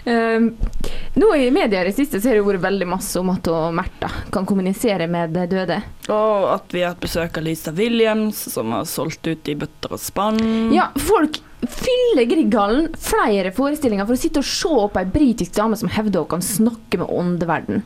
Um, 0.06 0.52
nå 1.20 1.30
I 1.34 1.48
media 1.54 1.82
i 1.82 1.88
det 1.88 1.96
siste 1.96 2.20
så 2.20 2.30
har 2.30 2.38
det 2.38 2.44
vært 2.46 2.62
veldig 2.66 2.88
masse 2.90 3.18
om 3.18 3.32
at 3.32 3.50
Märtha 3.74 4.10
kan 4.34 4.46
kommunisere 4.46 5.08
med 5.10 5.34
de 5.34 5.46
døde. 5.50 5.80
Og 6.12 6.46
at 6.52 6.74
vi 6.74 6.84
har 6.84 6.94
hatt 6.94 7.02
besøk 7.02 7.40
av 7.40 7.46
Lisa 7.46 7.74
Williams, 7.74 8.44
som 8.52 8.74
har 8.76 8.86
solgt 8.86 9.26
ut 9.26 9.50
i 9.50 9.58
bøtter 9.58 9.96
og 9.96 10.02
spann. 10.02 10.38
Ja, 10.74 10.92
folk 11.08 11.40
fyller 11.66 12.28
Grieghallen 12.30 12.90
flere 13.00 13.50
forestillinger 13.56 14.06
for 14.06 14.14
å 14.14 14.20
sitte 14.20 14.42
og 14.42 14.50
se 14.50 14.70
på 14.70 15.02
ei 15.02 15.08
britisk 15.10 15.56
dame 15.56 15.78
som 15.78 15.90
hevder 15.90 16.22
hun 16.22 16.36
kan 16.36 16.44
snakke 16.44 17.02
med 17.02 17.10
åndeverden. 17.10 17.82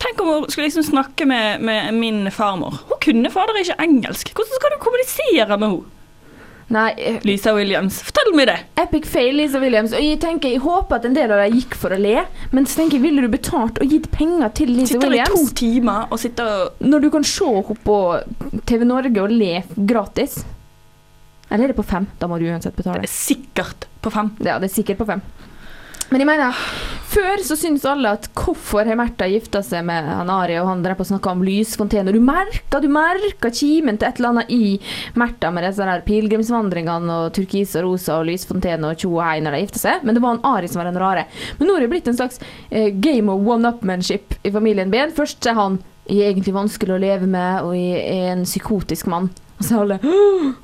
Tenk 0.00 0.20
om 0.24 0.28
hun 0.32 0.46
skulle 0.50 0.66
liksom 0.70 0.86
snakke 0.86 1.26
med, 1.28 1.60
med 1.60 1.94
min 1.94 2.22
farmor. 2.32 2.78
Hun 2.88 3.00
kunne 3.04 3.30
fader 3.32 3.58
ikke 3.60 3.76
engelsk. 3.84 4.30
Hvordan 4.34 4.56
skal 4.58 4.72
du 4.76 4.78
kommunisere 4.84 5.58
med 5.60 5.74
henne? 5.74 5.96
Nei, 6.70 6.92
eh, 7.02 7.16
Lisa 7.26 7.50
Williams, 7.56 7.96
fortell 8.06 8.28
meg 8.38 8.46
det. 8.46 8.54
epic 8.78 9.08
fail, 9.10 9.34
Lisa 9.40 9.58
Williams. 9.58 9.90
Og 9.92 10.04
jeg 10.06 10.20
tenker, 10.22 10.52
jeg 10.54 10.62
håper 10.62 11.00
at 11.00 11.08
en 11.08 11.16
del 11.16 11.32
av 11.34 11.40
dem 11.42 11.56
gikk 11.58 11.74
for 11.74 11.90
å 11.90 11.98
le, 11.98 12.20
men 12.54 12.68
så 12.70 12.78
tenker 12.78 12.96
jeg, 13.00 13.02
ville 13.08 13.24
du 13.24 13.28
betalt 13.32 13.80
og 13.82 13.90
gitt 13.90 14.06
penger 14.14 14.52
til 14.54 14.70
Lisa 14.76 14.92
Sitter 14.94 15.16
i 15.16 15.18
to 15.18 15.34
Williams 15.34 15.52
timer 15.58 16.06
og 16.14 16.22
sitter 16.22 16.52
og 16.54 16.86
når 16.86 17.02
du 17.02 17.08
kan 17.16 17.26
se 17.26 17.50
henne 17.56 17.76
på 17.90 17.96
TV 18.70 18.86
Norge 18.86 19.24
og 19.24 19.34
le 19.34 19.64
gratis? 19.90 20.44
Eller 21.50 21.64
er 21.66 21.72
det 21.74 21.78
på 21.80 21.88
fem? 21.90 22.06
Da 22.22 22.30
må 22.30 22.38
du 22.38 22.46
uansett 22.46 22.76
Det 22.76 22.84
betale. 22.84 23.02
er 23.02 23.10
sikkert 23.10 23.88
På 24.00 24.14
fem. 24.14 24.30
Ja, 24.38 24.60
det 24.62 24.70
er 24.70 24.74
sikkert 24.76 25.02
på 25.02 25.08
fem. 25.10 25.20
Men 26.10 26.24
jeg 26.24 26.26
mener, 26.26 26.56
før 27.06 27.42
så 27.46 27.54
syntes 27.54 27.84
alle 27.86 28.10
at 28.16 28.24
hvorfor 28.34 28.82
har 28.82 28.96
Märtha 28.98 29.28
gifta 29.30 29.60
seg 29.62 29.84
med 29.86 30.08
han 30.10 30.30
Ari, 30.34 30.56
og 30.58 30.66
han 30.66 30.80
drev 30.82 30.96
på 30.98 31.04
snakka 31.06 31.36
om 31.36 31.44
lysfontene, 31.46 32.10
du 32.10 32.18
merka, 32.24 32.80
du 32.82 32.88
merka 32.90 33.52
kimen 33.54 33.94
til 33.94 34.08
et 34.08 34.18
eller 34.18 34.32
annet 34.32 34.50
i 34.50 34.72
Märtha 35.14 35.52
med 35.54 35.68
disse 35.68 35.86
der 35.86 36.02
pilegrimsvandringene 36.08 37.18
og 37.20 37.28
turkis 37.36 37.76
og 37.78 37.86
rosa 37.86 38.16
og 38.18 38.26
lysfontene 38.26 38.90
og 38.90 38.98
tjo 38.98 39.12
og 39.12 39.22
hei 39.22 39.36
når 39.44 39.54
de 39.54 39.60
gifta 39.68 39.82
seg, 39.84 40.02
men 40.02 40.18
det 40.18 40.24
var 40.24 40.34
han 40.34 40.42
Ari 40.50 40.72
som 40.72 40.82
var 40.82 40.90
den 40.90 40.98
rare. 40.98 41.28
Men 41.60 41.70
nå 41.70 41.76
har 41.76 41.86
det 41.86 41.92
blitt 41.94 42.10
en 42.10 42.18
slags 42.18 42.42
eh, 42.42 42.90
game 42.90 43.30
of 43.30 43.46
one-upmanship 43.46 44.34
i 44.42 44.50
familien 44.50 44.90
Ben. 44.90 45.14
Først 45.14 45.46
er 45.46 45.58
han 45.60 45.78
jeg 46.10 46.24
er 46.24 46.32
egentlig 46.32 46.56
vanskelig 46.56 46.96
å 46.96 46.98
leve 46.98 47.30
med, 47.30 47.62
og 47.62 47.76
jeg 47.78 48.02
er 48.02 48.32
en 48.32 48.42
psykotisk 48.42 49.06
mann. 49.12 49.30
Og 49.60 49.66
så 49.66 49.80
alle 49.82 49.98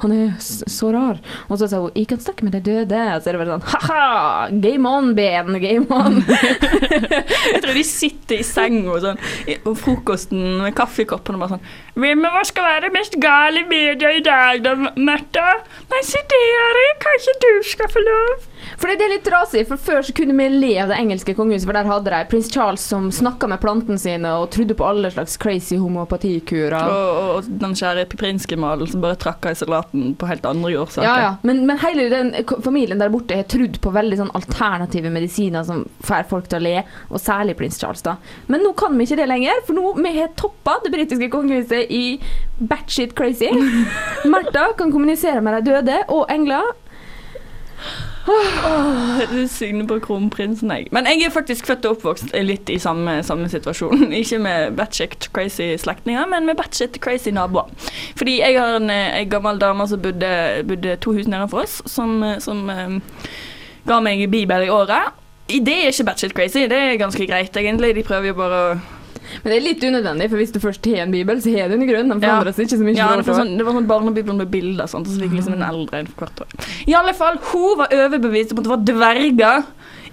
Han 0.01 0.13
er 0.15 0.31
så 0.41 0.89
rar. 0.95 1.21
Og 1.51 1.59
så 1.61 1.69
sa 1.69 1.81
hun 1.81 1.93
'Jeg 1.95 2.09
kan 2.09 2.21
snakke 2.21 2.45
med 2.45 2.53
de 2.53 2.61
døde'. 2.65 3.17
Og 3.17 3.23
så 3.23 3.29
er 3.29 3.33
det 3.37 3.41
bare 3.45 3.59
sånn 3.59 3.69
ha-ha! 3.73 4.49
Game 4.51 4.89
on, 4.89 5.15
Ben! 5.15 5.61
Game 5.61 5.87
on! 5.91 6.25
Jeg 7.53 7.63
tror 7.63 7.75
de 7.75 7.85
sitter 7.85 8.41
i 8.41 8.47
senga 8.47 8.91
og 8.97 9.03
sånn 9.05 9.21
og 9.67 9.77
frokosten 9.79 10.63
med 10.63 10.75
kaffekoppen 10.79 11.37
og 11.37 11.45
bare 11.45 11.57
sånn 11.57 12.03
Hvem 12.03 12.25
av 12.29 12.41
oss 12.41 12.53
skal 12.53 12.69
være 12.69 12.87
det 12.87 12.93
mest 12.97 13.17
gale 13.23 13.63
media 13.69 14.11
i 14.13 14.25
dag, 14.25 14.61
da, 14.65 14.75
Märtha? 14.97 15.47
Nei, 15.93 16.03
se 16.05 16.21
der, 16.33 16.83
kanskje 17.05 17.37
du 17.45 17.51
skal 17.65 17.89
få 17.93 18.03
lov? 18.05 18.45
For 18.75 18.91
det 18.91 19.05
er 19.07 19.13
litt 19.15 19.25
trasig, 19.27 19.63
for 19.69 19.81
før 19.81 20.03
så 20.07 20.15
kunne 20.17 20.35
vi 20.37 20.49
le 20.53 20.73
av 20.83 20.91
det 20.91 20.99
engelske 20.99 21.35
kongehuset, 21.39 21.67
for 21.69 21.77
der 21.79 21.89
hadde 21.89 22.13
de 22.13 22.21
prins 22.31 22.51
Charles 22.53 22.83
som 22.83 23.09
snakka 23.15 23.49
med 23.51 23.63
plantene 23.63 23.99
sine 24.01 24.33
og 24.41 24.51
trodde 24.55 24.77
på 24.79 24.87
alle 24.87 25.11
slags 25.15 25.37
crazy 25.41 25.79
homopatikurer. 25.81 26.77
Og, 26.77 27.21
og 27.39 27.51
den 27.63 27.77
kjære 27.79 28.07
piprinskemalen 28.13 28.91
som 28.91 29.05
bare 29.05 29.19
trakka 29.23 29.53
i 29.55 29.59
salaten 29.59 30.15
på 30.19 30.31
helt 30.31 30.47
andre 30.49 30.75
årsaker. 30.83 31.07
Ja, 31.07 31.17
ja. 31.23 31.33
Men, 31.47 31.63
men 31.69 31.81
hele 31.83 32.09
den 32.13 32.33
familien 32.65 33.03
der 33.03 33.13
borte 33.13 33.39
har 33.39 33.47
trodd 33.51 33.79
på 33.83 33.95
veldig 33.95 34.21
sånn 34.23 34.35
alternative 34.37 35.13
medisiner 35.15 35.67
som 35.67 35.85
får 36.07 36.27
folk 36.33 36.51
til 36.51 36.61
å 36.61 36.67
le, 36.67 36.77
og 37.11 37.23
særlig 37.23 37.57
prins 37.61 37.79
Charles, 37.81 38.05
da. 38.07 38.17
Men 38.51 38.65
nå 38.67 38.75
kan 38.79 38.97
vi 38.97 39.07
ikke 39.07 39.21
det 39.21 39.29
lenger, 39.31 39.63
for 39.69 39.79
nå 39.79 39.95
vi 40.01 40.17
har 40.19 40.35
toppa 40.39 40.79
det 40.85 40.93
britiske 40.95 41.31
kongehuset 41.33 41.93
i 41.93 42.19
batshit 42.59 43.15
crazy. 43.17 43.51
Märtha 44.33 44.71
kan 44.79 44.93
kommunisere 44.93 45.43
med 45.45 45.59
de 45.59 45.73
døde 45.73 46.03
og 46.09 46.27
engler. 46.33 46.75
Du 48.27 49.47
synger 49.49 49.87
på 49.87 49.99
kronprinsen, 50.03 50.71
jeg. 50.71 50.89
Men 50.95 51.07
jeg 51.07 51.27
er 51.27 51.35
faktisk 51.35 51.67
født 51.69 51.87
og 51.87 51.97
oppvokst 51.97 52.33
litt 52.43 52.71
i 52.73 52.79
samme, 52.83 53.21
samme 53.27 53.49
situasjon. 53.51 54.09
Ikke 54.21 54.41
med 54.43 54.75
batshit 54.79 55.29
crazy 55.35 55.75
slektninger, 55.81 56.27
men 56.31 56.49
med 56.49 56.59
batshit 56.59 56.99
crazy 57.03 57.31
naboer. 57.35 57.71
Fordi 58.19 58.41
jeg 58.41 58.59
har 58.59 58.81
en, 58.81 58.91
eh, 58.91 59.21
en 59.21 59.31
gammel 59.31 59.61
dame 59.63 59.87
som 59.89 60.03
bodde, 60.03 60.33
bodde 60.67 60.97
to 61.03 61.15
hus 61.17 61.31
nedenfor 61.31 61.63
oss, 61.63 61.79
som, 61.87 62.23
eh, 62.23 62.41
som 62.43 62.67
um, 62.71 63.01
ga 63.87 64.01
meg 64.03 64.27
bibel 64.31 64.67
i 64.67 64.73
året. 64.73 65.15
Det 65.47 65.77
er 65.77 65.93
ikke 65.93 66.09
batshit 66.11 66.35
crazy, 66.35 66.67
det 66.67 66.79
er 66.79 66.99
ganske 66.99 67.27
greit, 67.27 67.57
egentlig. 67.57 67.95
De 67.95 68.03
prøver 68.03 68.33
jo 68.33 68.39
bare 68.41 68.63
å 68.63 68.79
Men 69.43 69.53
det 69.53 69.57
er 69.57 69.65
litt 69.67 69.85
unødvendig, 69.87 70.31
for 70.31 70.43
hvis 70.43 70.55
du 70.55 70.61
først 70.63 70.91
har 70.91 71.05
en 71.05 71.15
bibel, 71.15 71.43
så 71.43 71.55
har 71.57 71.69
du 71.69 71.77
en 71.79 71.87
grunn. 71.89 72.13
Den 72.15 72.23
forandrer 72.25 72.57
seg 72.57 72.69
ikke 72.69 72.81
så 72.81 72.89
mye. 72.89 72.97
Ja, 72.99 73.11
det 73.17 73.27
var 73.27 73.41
sånn, 73.43 73.55
det 73.59 73.67
var 73.67 73.79
sånn 73.79 73.91
barnebibelen 73.91 74.43
med 74.43 74.53
bilder, 74.53 74.91
sånn, 74.91 75.07
så 75.07 75.21
fikk 75.21 75.37
liksom 75.39 75.59
en 75.59 75.67
eldre 75.67 76.03
en 76.03 76.11
for 76.13 76.27
hvert 76.27 76.45
år. 76.47 76.69
I 76.87 76.97
alle 76.99 77.15
fall, 77.17 77.41
hun 77.53 77.79
var 77.83 77.95
overbevist 77.95 78.55
om 78.55 78.63
at 78.63 78.67
det 78.67 78.75
var 78.75 78.87
dverger 78.93 79.67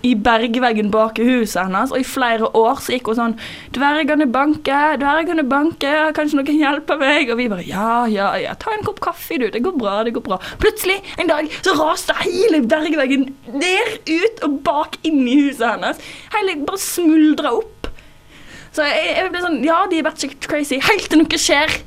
i 0.03 0.11
bergveggen 0.19 0.89
bak 0.91 1.19
huset 1.23 1.61
hennes, 1.63 1.91
og 1.93 2.01
i 2.01 2.07
flere 2.07 2.49
år 2.59 2.81
så 2.83 2.95
gikk 2.95 3.07
hun 3.11 3.19
sånn 3.19 3.35
'Dvergene 3.75 4.27
banker, 4.31 4.97
dvergene 4.99 5.45
banker, 5.47 6.11
kanskje 6.17 6.39
noen 6.41 6.59
hjelper 6.59 6.99
meg?' 6.99 7.31
Og 7.31 7.37
vi 7.39 7.47
bare 7.47 7.63
'Ja, 7.63 8.05
ja, 8.11 8.33
ja, 8.35 8.53
ta 8.53 8.71
en 8.75 8.83
kopp 8.83 8.99
kaffe, 8.99 9.39
du. 9.39 9.49
Det 9.49 9.63
går 9.63 9.77
bra, 9.79 10.03
det 10.03 10.13
går 10.13 10.25
bra'. 10.27 10.41
Plutselig, 10.59 10.99
en 11.17 11.27
dag, 11.27 11.47
så 11.63 11.71
raste 11.79 12.13
hele 12.19 12.61
bergveggen 12.67 13.33
ned, 13.53 14.03
ut 14.09 14.43
og 14.43 14.59
bak 14.63 14.97
inn 15.03 15.23
i 15.27 15.39
huset 15.47 15.71
hennes. 15.71 15.97
Hele 16.35 16.65
bare 16.65 16.77
smuldra 16.77 17.55
opp. 17.57 17.72
Så 18.73 18.85
jeg, 18.87 19.11
jeg 19.17 19.29
ble 19.33 19.43
sånn 19.43 19.59
Ja, 19.65 19.83
de 19.89 19.99
er 20.01 20.07
batshit 20.07 20.47
crazy, 20.49 20.79
helt 20.81 21.09
til 21.11 21.21
noe 21.21 21.39
skjer, 21.39 21.77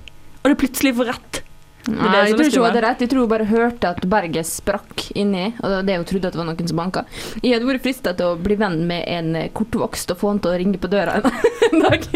og 0.43 0.53
det 0.53 0.59
plutselig 0.61 0.95
får 0.99 1.13
rett. 1.15 1.43
Nei, 1.87 2.25
jeg 2.27 2.35
tror 2.35 2.49
ikke 2.49 2.59
hun 2.59 2.67
hadde 2.67 2.81
rett. 2.83 3.03
Jeg 3.05 3.11
tror 3.13 3.23
hun 3.23 3.31
bare 3.31 3.45
hørte 3.47 3.91
at 3.95 4.07
berget 4.11 4.49
sprakk 4.49 5.05
inni, 5.15 5.45
og 5.61 5.71
det 5.71 5.77
var 5.77 5.85
det 5.87 5.99
hun 6.01 6.07
trodde 6.11 6.27
at 6.27 6.35
det 6.35 6.41
var 6.41 6.49
noen 6.49 6.71
som 6.71 6.81
banka. 6.81 7.03
Jeg 7.45 7.53
hadde 7.55 7.69
vært 7.69 7.85
frista 7.85 8.15
til 8.19 8.33
å 8.33 8.39
bli 8.43 8.57
venn 8.59 8.81
med 8.89 9.05
en 9.07 9.29
kortvokst 9.55 10.11
og 10.15 10.19
få 10.19 10.33
han 10.33 10.41
til 10.43 10.51
å 10.51 10.59
ringe 10.59 10.81
på 10.83 10.91
døra 10.91 11.21
en 11.21 11.79
dag. 11.85 12.09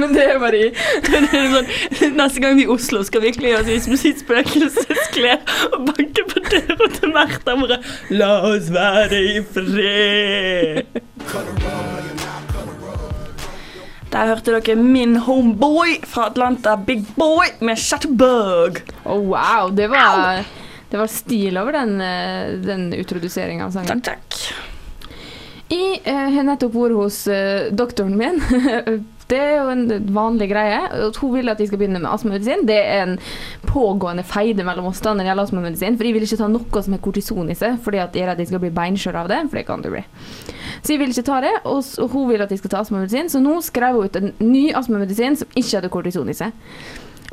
Men 0.00 0.12
det 0.14 0.24
er 0.26 0.38
bare 0.42 0.60
Det 1.06 1.16
er 1.16 1.48
sånn, 1.54 1.72
neste 2.18 2.42
gang 2.44 2.58
vi 2.58 2.66
i 2.66 2.70
Oslo, 2.70 3.00
skal 3.06 3.24
vi 3.24 3.32
kle 3.36 3.54
oss 3.58 3.68
i 3.72 4.12
spøkelsesklær 4.20 5.40
og 5.72 5.88
banke 5.88 6.26
på 6.34 6.44
døra 6.50 6.90
til 6.98 7.16
Märtha 7.16 7.56
og 7.56 7.64
bare 7.64 7.80
La 8.12 8.32
oss 8.50 8.68
være 8.76 9.24
i 9.24 9.40
fred. 9.56 11.00
Der 14.10 14.26
hørte 14.26 14.56
dere 14.56 14.74
min 14.74 15.14
homeboy 15.22 16.00
fra 16.02 16.26
Atlanta, 16.30 16.74
Big 16.76 17.04
Boy, 17.14 17.46
med 17.60 17.78
Chatterbug. 17.78 18.80
Oh, 19.04 19.22
wow, 19.30 19.70
det 19.70 19.86
var, 19.92 20.42
det 20.90 20.98
var 20.98 21.06
stil 21.06 21.58
over 21.60 21.78
den, 21.78 22.00
eh, 22.02 22.56
den 22.64 22.88
utroduseringa 22.98 23.68
av 23.68 23.76
sangen. 23.76 24.02
Takk, 24.02 24.26
takk. 24.26 24.90
Jeg 25.70 26.00
eh, 26.02 26.26
har 26.34 26.48
nettopp 26.48 26.74
vært 26.74 26.98
hos 26.98 27.20
eh, 27.30 27.70
doktoren 27.70 28.18
min. 28.18 28.42
Det 29.30 29.38
er 29.38 29.56
jo 29.60 29.72
en 29.72 29.84
vanlig 30.14 30.50
greie. 30.50 30.80
at 31.08 31.18
Hun 31.22 31.34
vil 31.36 31.52
at 31.52 31.60
de 31.60 31.66
skal 31.68 31.80
begynne 31.80 32.00
med 32.02 32.10
astmamedisin. 32.10 32.66
Det 32.68 32.78
er 32.78 33.04
en 33.04 33.18
pågående 33.68 34.24
feide 34.26 34.64
mellom 34.66 34.90
oss 34.90 35.02
da 35.04 35.14
når 35.14 35.24
det 35.24 35.30
gjelder 35.30 35.48
astmamedisin. 35.48 35.98
For 35.98 36.08
de 36.08 36.14
vil 36.16 36.26
ikke 36.26 36.40
ta 36.40 36.48
noe 36.50 36.84
som 36.84 36.96
har 36.96 37.04
kortison 37.04 37.52
i 37.52 37.58
seg, 37.58 37.78
fordi 37.84 38.02
at 38.02 38.14
de 38.14 38.24
er 38.24 38.32
redd 38.32 38.42
de 38.42 38.48
skal 38.50 38.62
bli 38.62 38.72
beinskjør 38.74 39.22
av 39.22 39.30
det. 39.30 39.42
For 39.48 39.60
det 39.60 39.66
kan 39.68 39.84
du 39.84 39.90
bli. 39.92 40.02
Så 40.80 40.92
de 40.92 40.98
vil 41.02 41.14
ikke 41.14 41.28
ta 41.28 41.42
det, 41.44 41.54
og 41.68 42.10
hun 42.14 42.26
vil 42.30 42.42
at 42.42 42.50
de 42.50 42.58
skal 42.58 42.74
ta 42.74 42.82
astmamedisin. 42.82 43.30
Så 43.30 43.42
nå 43.42 43.60
skrev 43.64 44.00
hun 44.00 44.10
ut 44.10 44.18
en 44.20 44.34
ny 44.42 44.70
astmamedisin 44.76 45.38
som 45.38 45.54
ikke 45.54 45.78
hadde 45.78 45.92
kortison 45.92 46.30
i 46.32 46.36
seg. 46.36 46.56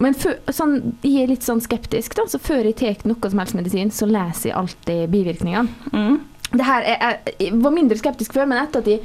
Men 0.03 0.13
før, 0.13 0.36
sånn, 0.53 0.75
jeg 1.01 1.23
er 1.23 1.31
litt 1.31 1.45
sånn 1.45 1.62
skeptisk, 1.63 2.13
da, 2.19 2.27
så 2.29 2.38
før 2.41 2.67
jeg 2.67 2.77
tar 2.77 3.05
noe 3.10 3.31
som 3.31 3.41
helst 3.41 3.57
medisin, 3.57 3.89
så 3.93 4.05
leser 4.10 4.51
jeg 4.51 4.57
alltid 4.60 5.07
bivirkningene. 5.13 5.89
Mm. 5.89 6.19
Det 6.47 6.63
er, 6.63 7.17
jeg 7.41 7.55
var 7.60 7.73
mindre 7.75 7.97
skeptisk 7.99 8.33
før, 8.38 8.47
men 8.47 8.62
etter 8.62 8.79
at 8.83 8.88
jeg 8.88 9.01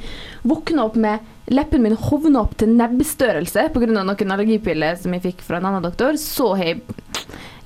våkna 0.47 0.85
opp 0.87 0.95
med 0.95 1.31
leppen 1.51 1.83
min 1.83 1.95
hovna 1.99 2.45
opp 2.45 2.53
til 2.61 2.71
nebbstørrelse 2.71 3.65
pga. 3.73 3.87
noen 3.91 4.31
allergipiller 4.31 4.95
som 4.99 5.11
jeg 5.17 5.25
fikk 5.25 5.41
fra 5.43 5.59
en 5.59 5.67
annen 5.67 5.83
doktor, 5.83 6.15
så 6.21 6.53
har 6.55 6.69
jeg 6.69 6.83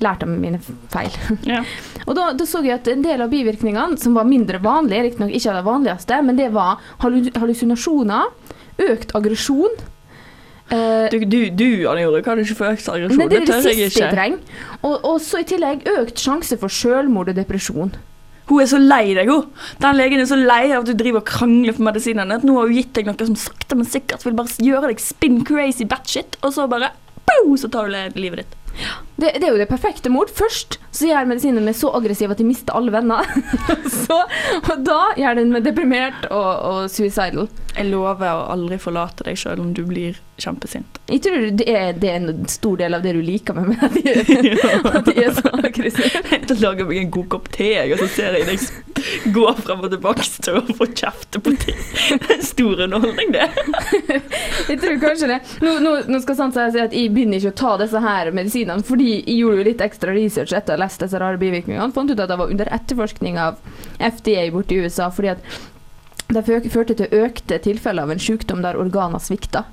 lært 0.01 0.23
av 0.25 0.29
mine 0.29 0.57
feil. 0.93 1.13
Ja. 1.45 1.61
Og 2.07 2.15
da, 2.17 2.31
da 2.37 2.45
så 2.49 2.63
jeg 2.65 2.79
at 2.79 2.89
en 2.89 3.05
del 3.05 3.21
av 3.21 3.29
bivirkningene, 3.33 3.99
som 4.01 4.17
var 4.17 4.25
mindre 4.29 4.59
vanlige, 4.63 5.03
riktignok 5.11 5.35
ikke 5.37 5.53
av 5.53 5.59
de 5.61 5.67
vanligste, 5.69 6.21
men 6.25 6.39
det 6.41 6.49
var 6.57 6.81
hallu- 7.03 7.33
hallusinasjoner, 7.37 8.33
økt 8.89 9.13
aggresjon 9.17 9.77
Uh, 10.67 11.07
Du, 11.07 11.21
du, 11.23 11.37
du 11.55 11.87
Anne 11.87 12.01
Jorde, 12.01 12.19
kan 12.25 12.35
du 12.35 12.43
ikke 12.43 12.57
få 12.59 12.65
økt 12.73 12.89
aggresjon? 12.91 13.21
Det 13.31 13.37
er 13.37 13.45
det 13.45 13.47
tør 13.47 13.67
jeg 13.69 13.77
jeg 13.79 13.91
ikke. 13.93 14.09
trenger. 14.11 14.63
Og, 14.81 14.97
og 15.07 15.21
så 15.23 15.39
i 15.39 15.45
tillegg 15.47 15.85
økt 15.93 16.19
sjanse 16.19 16.57
for 16.59 16.67
selvmord 16.67 17.31
og 17.31 17.37
depresjon. 17.37 17.93
Hun 18.47 18.63
er 18.63 18.69
så 18.71 18.79
lei 18.79 19.11
deg, 19.17 19.31
hun. 19.31 19.49
Den 19.83 19.97
legen 19.99 20.23
er 20.23 20.29
så 20.29 20.37
lei 20.39 20.69
av 20.71 20.85
at 20.85 20.91
du 20.91 20.95
driver 20.95 21.19
og 21.23 21.27
krangler 21.27 21.75
for 21.75 21.87
medisinene. 21.89 22.39
At 22.39 22.47
nå 22.47 22.55
har 22.55 22.69
hun 22.69 22.77
gitt 22.77 22.93
deg 22.95 23.09
noe 23.09 23.27
som 23.27 23.39
sakte, 23.39 23.75
men 23.75 23.89
sikkert 23.89 24.23
vil 24.23 24.37
bare 24.37 24.63
gjøre 24.63 24.93
deg 24.93 25.03
spin 25.03 25.41
crazy 25.47 25.87
batshit, 25.89 26.39
og 26.41 26.55
så 26.55 26.69
bare 26.71 26.93
boom, 27.27 27.57
så 27.59 27.69
tar 27.71 27.91
du 27.91 28.19
livet 28.19 28.45
ditt. 28.45 28.56
Det, 29.17 29.31
det 29.41 29.47
er 29.47 29.53
jo 29.55 29.57
det 29.57 29.69
perfekte 29.69 30.11
mord. 30.13 30.29
Først 30.29 30.77
så 30.93 31.07
gjør 31.09 31.29
medisinen 31.29 31.65
meg 31.65 31.75
så 31.77 31.89
aggressiv 31.97 32.31
at 32.33 32.41
jeg 32.41 32.47
mister 32.49 32.77
alle 32.77 32.93
venner. 32.93 33.25
så, 34.05 34.19
og 34.59 34.83
da 34.85 34.99
gjør 35.17 35.39
den 35.39 35.53
meg 35.55 35.65
deprimert 35.65 36.27
og, 36.29 36.51
og 36.69 36.91
suicidal. 36.93 37.47
Jeg 37.73 37.89
lover 37.89 38.29
å 38.29 38.45
aldri 38.53 38.77
forlate 38.81 39.25
deg 39.27 39.39
sjøl 39.41 39.61
om 39.61 39.73
du 39.77 39.83
blir 39.89 40.19
kjempesint. 40.41 40.99
Jeg 41.09 41.23
tror 41.25 41.47
det 41.57 41.67
er, 41.69 41.91
det 41.97 42.11
er 42.11 42.19
en 42.21 42.45
stor 42.49 42.77
del 42.81 42.97
av 42.97 43.05
det 43.05 43.15
du 43.17 43.21
liker 43.25 43.57
med 43.57 43.71
meg, 43.73 43.85
at 43.87 43.97
jeg, 44.05 44.57
at 44.93 45.11
jeg 45.13 45.25
er 45.25 45.33
så 45.37 45.53
aggressiv. 45.57 46.21
Jeg 46.33 46.61
lager 46.61 46.89
meg 46.89 47.01
en 47.01 47.13
god 47.17 47.29
kopp 47.33 47.49
te, 47.57 47.71
og 47.87 47.97
så 48.03 48.11
ser 48.19 48.37
jeg 48.37 48.49
deg 48.49 48.86
gå 49.37 49.45
frem 49.61 49.83
og 49.85 49.91
tilbake 49.91 50.25
stå 50.25 50.55
og 50.61 50.73
få 50.79 50.87
kjefte 50.91 51.41
på 51.43 51.53
ting. 51.61 51.79
Det 52.23 52.37
er 52.37 52.43
stor 52.45 52.83
underholdning, 52.87 53.33
det. 53.35 53.47
Jeg 54.71 54.81
tror 54.81 54.99
kanskje 55.01 55.31
det. 55.31 55.39
Nå, 55.63 55.77
nå, 55.83 55.93
nå 56.09 56.21
skal 56.23 56.39
sant 56.39 56.57
si 56.57 56.81
at 56.81 56.93
jeg 56.95 57.11
begynner 57.13 57.39
ikke 57.39 57.53
å 57.53 57.57
ta 57.61 57.73
disse 57.81 58.01
her 58.03 58.31
medisinene, 58.35 58.85
fordi 58.85 59.09
jeg 59.15 59.37
gjorde 59.39 59.61
jo 59.61 59.65
litt 59.67 59.83
ekstra 59.85 60.13
research 60.15 60.53
etter 60.57 60.73
å 60.73 60.77
ha 60.77 60.83
lest 60.85 61.03
disse 61.03 61.21
rare 61.21 61.39
bivirkningene. 61.41 61.93
Fant 61.95 62.11
ut 62.11 62.19
at 62.19 62.29
det 62.31 62.37
var 62.39 62.51
under 62.51 62.71
etterforskning 62.73 63.39
av 63.41 63.59
FDA 64.01 64.47
borte 64.53 64.75
i 64.75 64.83
USA, 64.83 65.09
fordi 65.13 65.33
at 65.35 65.45
det 66.33 66.43
førte 66.73 66.97
til 66.97 67.13
økte 67.23 67.59
tilfeller 67.63 68.07
av 68.07 68.11
en 68.11 68.21
sykdom 68.21 68.63
der 68.65 68.79
organer 68.79 69.21
svikta. 69.23 69.63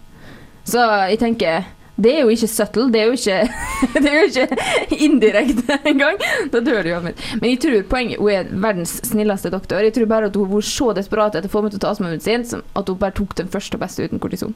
Så 0.68 0.80
jeg 1.10 1.18
tenker 1.20 1.66
Det 1.96 2.10
er 2.10 2.24
jo 2.24 2.32
ikke 2.34 2.48
subtle, 2.50 2.88
det 2.90 3.00
er 3.00 3.10
jo 3.10 3.18
ikke, 3.18 3.36
det 4.02 4.10
er 4.10 4.16
jo 4.18 4.30
ikke 4.30 4.98
indirekte 5.06 5.78
engang. 5.86 6.18
Da 6.50 6.62
dør 6.64 6.82
du 6.82 6.90
jo 6.90 6.98
av 6.98 7.06
mitt. 7.06 7.22
Men 7.38 7.52
jeg 7.52 7.60
tror 7.62 7.88
poenget 7.90 8.18
Hun 8.18 8.32
er 8.34 8.50
verdens 8.50 8.96
snilleste 9.06 9.52
doktor. 9.54 9.84
Jeg 9.84 9.94
tror 9.94 10.10
bare 10.10 10.30
at 10.30 10.36
hun 10.38 10.50
var 10.50 10.66
så 10.66 10.90
desperat 10.96 11.38
etter 11.38 11.50
å 11.50 11.54
få 11.54 11.62
meg 11.64 11.74
til 11.74 11.82
å 11.82 11.86
ta 11.86 11.94
astmaen 11.94 12.22
sin 12.24 12.46
at 12.50 12.88
hun 12.90 12.98
bare 13.00 13.14
tok 13.14 13.36
den 13.38 13.50
første 13.52 13.78
og 13.78 13.84
beste 13.84 14.06
uten 14.06 14.22
kortison. 14.22 14.54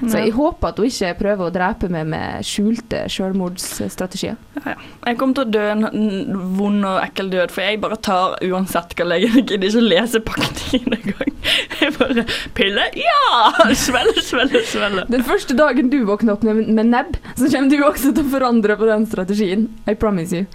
Så 0.00 0.18
jeg 0.18 0.32
håper 0.34 0.72
at 0.72 0.80
hun 0.80 0.88
ikke 0.88 1.12
prøver 1.20 1.46
å 1.46 1.52
drepe 1.54 1.88
meg 1.92 2.08
med 2.10 2.46
skjulte 2.46 3.04
selvmordsstrategier. 3.12 4.38
Ja, 4.58 4.72
ja. 4.72 4.88
Jeg 5.06 5.18
kommer 5.20 5.36
til 5.36 5.46
å 5.46 5.52
dø 5.54 5.62
en 5.70 6.48
vond 6.56 6.86
og 6.88 6.98
ekkel 7.04 7.30
død, 7.32 7.52
for 7.54 7.64
jeg 7.64 7.80
bare 7.82 7.98
tar 8.02 8.34
uansett 8.44 8.96
hva 8.98 9.06
legen 9.12 9.36
Jeg 9.38 9.46
gidder 9.52 9.68
ikke 9.68 9.82
å 9.82 9.86
lese 9.86 10.22
pakningen 10.26 10.96
engang. 10.98 11.36
Jeg 11.80 11.94
bare 11.96 12.24
Pille? 12.56 12.88
Ja! 12.98 13.70
Svelle, 13.78 14.24
svelle, 14.24 14.64
svelle. 14.68 15.06
Den 15.12 15.24
første 15.26 15.56
dagen 15.56 15.90
du 15.92 16.00
våkner 16.08 16.34
opp 16.34 16.44
med, 16.76 16.90
nebb, 16.92 17.16
så 17.36 17.50
kommer 17.52 17.70
du 17.70 17.84
også 17.86 18.12
til 18.14 18.24
å 18.26 18.30
forandre 18.32 18.76
på 18.80 18.88
den 18.90 19.06
strategien. 19.10 19.68
I 19.90 19.94
promise 19.94 20.36
you. 20.36 20.46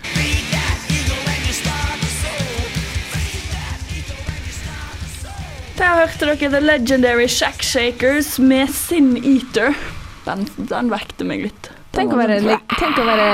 Der 5.78 5.98
hørte 6.00 6.30
dere 6.30 6.50
The 6.54 6.62
Legendary 6.64 7.28
Shack 7.28 7.62
Shakers 7.64 8.38
med 8.40 8.70
Sin 8.72 9.16
Eater. 9.20 9.76
Den, 10.26 10.46
den 10.70 10.92
vekte 10.94 11.28
meg 11.28 11.44
litt. 11.50 11.70
Tenk 11.96 12.14
å 12.16 12.20
være, 12.20 12.40
le- 12.44 12.62
tenk 12.80 13.00
å 13.00 13.06
være 13.08 13.28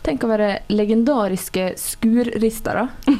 Tenk 0.00 0.22
å 0.24 0.28
være 0.30 0.46
legendariske 0.72 1.74
skurristere. 1.76 2.86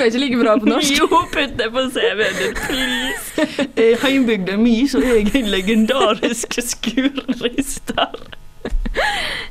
funka 0.00 0.08
ikke 0.08 0.24
like 0.24 0.40
bra 0.40 0.56
på 0.58 0.66
norsk. 0.66 0.96
Jo, 1.00 1.06
putt 1.32 1.56
det 1.58 1.70
på 1.72 1.86
CV-en 1.94 2.36
din, 2.40 2.58
please. 2.66 3.68
I 3.76 3.94
heimbygda 4.02 4.56
mi 4.60 4.82
så 4.88 5.00
er 5.02 5.20
jeg 5.20 5.32
en 5.42 5.50
legendarisk 5.52 6.60
skurrister. 6.64 8.20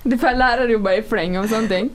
Du 0.03 0.17
får 0.19 0.35
bare 0.83 0.97
i 0.99 1.03
fleng 1.03 1.37
om 1.39 1.47
sånne 1.47 1.69
ting. 1.69 1.89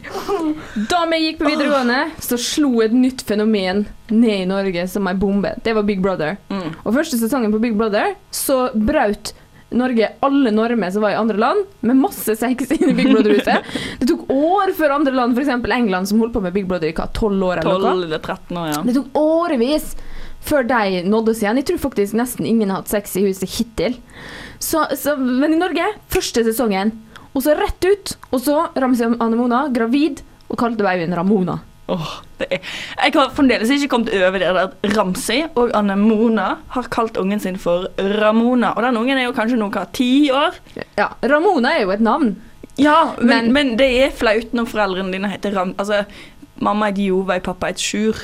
Da 0.90 1.04
vi 1.10 1.18
gikk 1.26 1.42
på 1.42 1.50
videregående, 1.50 2.10
så 2.20 2.38
slo 2.40 2.80
et 2.84 2.92
nytt 2.92 3.24
fenomen 3.26 3.84
ned 4.10 4.44
i 4.44 4.48
Norge 4.48 4.86
som 4.88 5.08
ei 5.08 5.14
bombe. 5.14 5.54
Det 5.64 5.74
var 5.74 5.82
Big 5.82 6.00
Brother. 6.02 6.36
Mm. 6.48 6.74
Og 6.84 6.94
første 6.94 7.18
sesongen 7.20 7.52
på 7.52 7.60
Big 7.62 7.76
Brother 7.76 8.14
så 8.32 8.70
braut 8.74 9.34
Norge 9.74 10.08
alle 10.22 10.50
normer 10.54 10.90
som 10.94 11.02
var 11.02 11.14
i 11.14 11.18
andre 11.18 11.38
land, 11.40 11.64
med 11.80 11.96
masse 11.98 12.36
sex 12.38 12.70
inn 12.76 12.90
i 12.90 12.94
Big 12.94 13.08
Brother-huset. 13.10 13.70
Det 14.00 14.08
tok 14.10 14.28
år 14.30 14.74
før 14.78 14.96
andre 14.98 15.14
land, 15.16 15.38
f.eks. 15.38 15.50
England, 15.78 16.10
som 16.10 16.20
holdt 16.22 16.34
på 16.36 16.42
med 16.44 16.54
Big 16.54 16.68
Brother 16.70 16.90
i 16.90 16.94
hva, 16.96 17.08
12 17.10 17.46
år 17.48 17.62
eller 17.62 17.80
12 17.80 17.86
noe. 17.86 17.94
eller 18.08 18.22
13 18.22 18.60
år, 18.60 18.68
ja. 18.70 18.82
Det 18.86 18.96
tok 18.98 19.18
årevis 19.18 19.88
før 20.44 20.66
de 20.68 21.02
nådde 21.08 21.32
oss 21.32 21.42
igjen. 21.42 21.58
Jeg 21.62 21.68
tror 21.72 21.82
faktisk 21.86 22.16
nesten 22.20 22.46
ingen 22.48 22.70
har 22.70 22.82
hatt 22.82 22.92
sex 22.92 23.16
i 23.16 23.24
huset 23.24 23.50
hittil. 23.56 23.96
Så, 24.62 24.84
så, 25.00 25.16
men 25.18 25.56
i 25.56 25.60
Norge, 25.60 25.88
første 26.12 26.44
sesongen, 26.46 26.92
og 27.34 27.42
så 27.42 27.56
rett 27.58 27.88
ut, 27.88 28.16
og 28.30 28.42
så 28.44 28.58
Ramsi 28.78 29.08
Anemona, 29.08 29.66
gravid, 29.74 30.22
og 30.52 30.60
kalte 30.60 30.84
babyen 30.86 31.16
Ramona. 31.16 31.58
Det 31.86 32.46
er. 32.50 32.58
Jeg 33.04 33.12
har 33.14 33.30
fremdeles 33.36 33.70
ikke 33.70 33.88
kommet 33.92 34.12
over 34.16 34.38
det 34.40 34.48
at 34.56 34.96
Ramsi 34.96 35.42
og 35.54 35.70
Anne-Mona 35.76 36.46
har 36.72 36.88
kalt 36.90 37.18
ungen 37.20 37.40
sin 37.42 37.58
for 37.60 37.88
Ramona. 37.98 38.70
Og 38.76 38.82
den 38.86 38.96
ungen 39.02 39.18
er 39.20 39.26
jo 39.28 39.34
kanskje 39.36 39.58
noe 39.60 39.82
ti 39.92 40.30
år? 40.32 40.56
Ja, 40.96 41.10
Ramona 41.28 41.74
er 41.76 41.82
jo 41.84 41.92
et 41.92 42.00
navn. 42.00 42.36
Ja, 42.80 43.12
men, 43.20 43.28
Men- 43.28 43.52
men, 43.52 43.76
det 43.78 43.90
er 44.02 44.10
flaut 44.16 44.52
når 44.56 44.66
foreldrene 44.72 45.12
dine 45.12 45.28
heter 45.30 45.52
Ram... 45.54 45.74
Altså, 45.78 46.04
mamma 46.60 46.88
et 46.88 46.98
Jovei, 47.04 47.40
pappa 47.40 47.68
et 47.68 47.78
Sjur. 47.78 48.16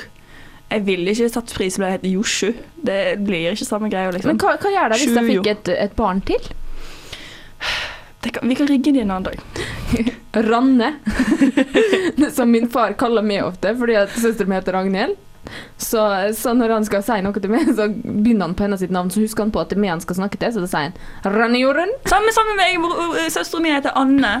Jeg 0.71 0.85
ville 0.87 1.11
ikke 1.11 1.29
satt 1.29 1.53
pris 1.53 1.75
på 1.77 1.83
det 1.83 1.91
heter 1.99 2.11
Josju. 2.15 2.53
Det 2.83 2.99
blir 3.27 3.51
ikke 3.51 3.65
samme 3.67 3.89
greia, 3.91 4.09
liksom. 4.11 4.31
Men 4.33 4.39
hva, 4.39 4.55
hva 4.57 4.69
gjør 4.71 4.89
det 4.93 4.99
hvis 5.01 5.15
de 5.17 5.23
fikk 5.27 5.47
et, 5.51 5.71
et 5.85 5.95
barn 5.99 6.21
til? 6.25 6.51
Det 8.21 8.29
kan, 8.29 8.49
vi 8.49 8.55
kan 8.55 8.67
rigge 8.69 8.91
det 8.93 9.01
en 9.01 9.11
annen 9.11 9.23
dag. 9.23 9.39
Ranne. 10.49 10.93
Som 12.35 12.51
min 12.51 12.69
far 12.69 12.93
kaller 12.93 13.25
meg 13.25 13.43
ofte, 13.43 13.73
fordi 13.77 13.97
at 13.97 14.13
søsteren 14.13 14.51
min 14.51 14.59
heter 14.59 14.77
Ragnhild. 14.77 15.17
Så, 15.77 16.33
så 16.37 16.53
når 16.53 16.69
han 16.69 16.85
skal 16.85 17.01
si 17.03 17.17
noe 17.25 17.41
til 17.41 17.51
meg, 17.51 17.65
så 17.73 17.87
begynner 17.89 18.45
han 18.45 18.55
på 18.55 18.67
hennes 18.67 18.83
navn, 18.93 19.09
så 19.11 19.23
husker 19.23 19.47
han 19.47 19.53
på 19.53 19.63
at 19.63 19.71
det 19.71 19.79
er 19.79 19.81
meg 19.83 19.95
han 19.95 20.03
skal 20.03 20.19
snakke 20.21 20.37
til, 20.37 20.53
så 20.53 20.61
da 20.63 20.69
sier 20.69 20.91
han 21.25 21.33
Rannejorden. 21.33 21.95
Samme 22.09 22.33
samme 22.35 22.55
med 22.59 22.77
meg. 22.85 23.25
Søsteren 23.33 23.65
min 23.65 23.75
heter 23.75 23.97
Anne. 23.97 24.35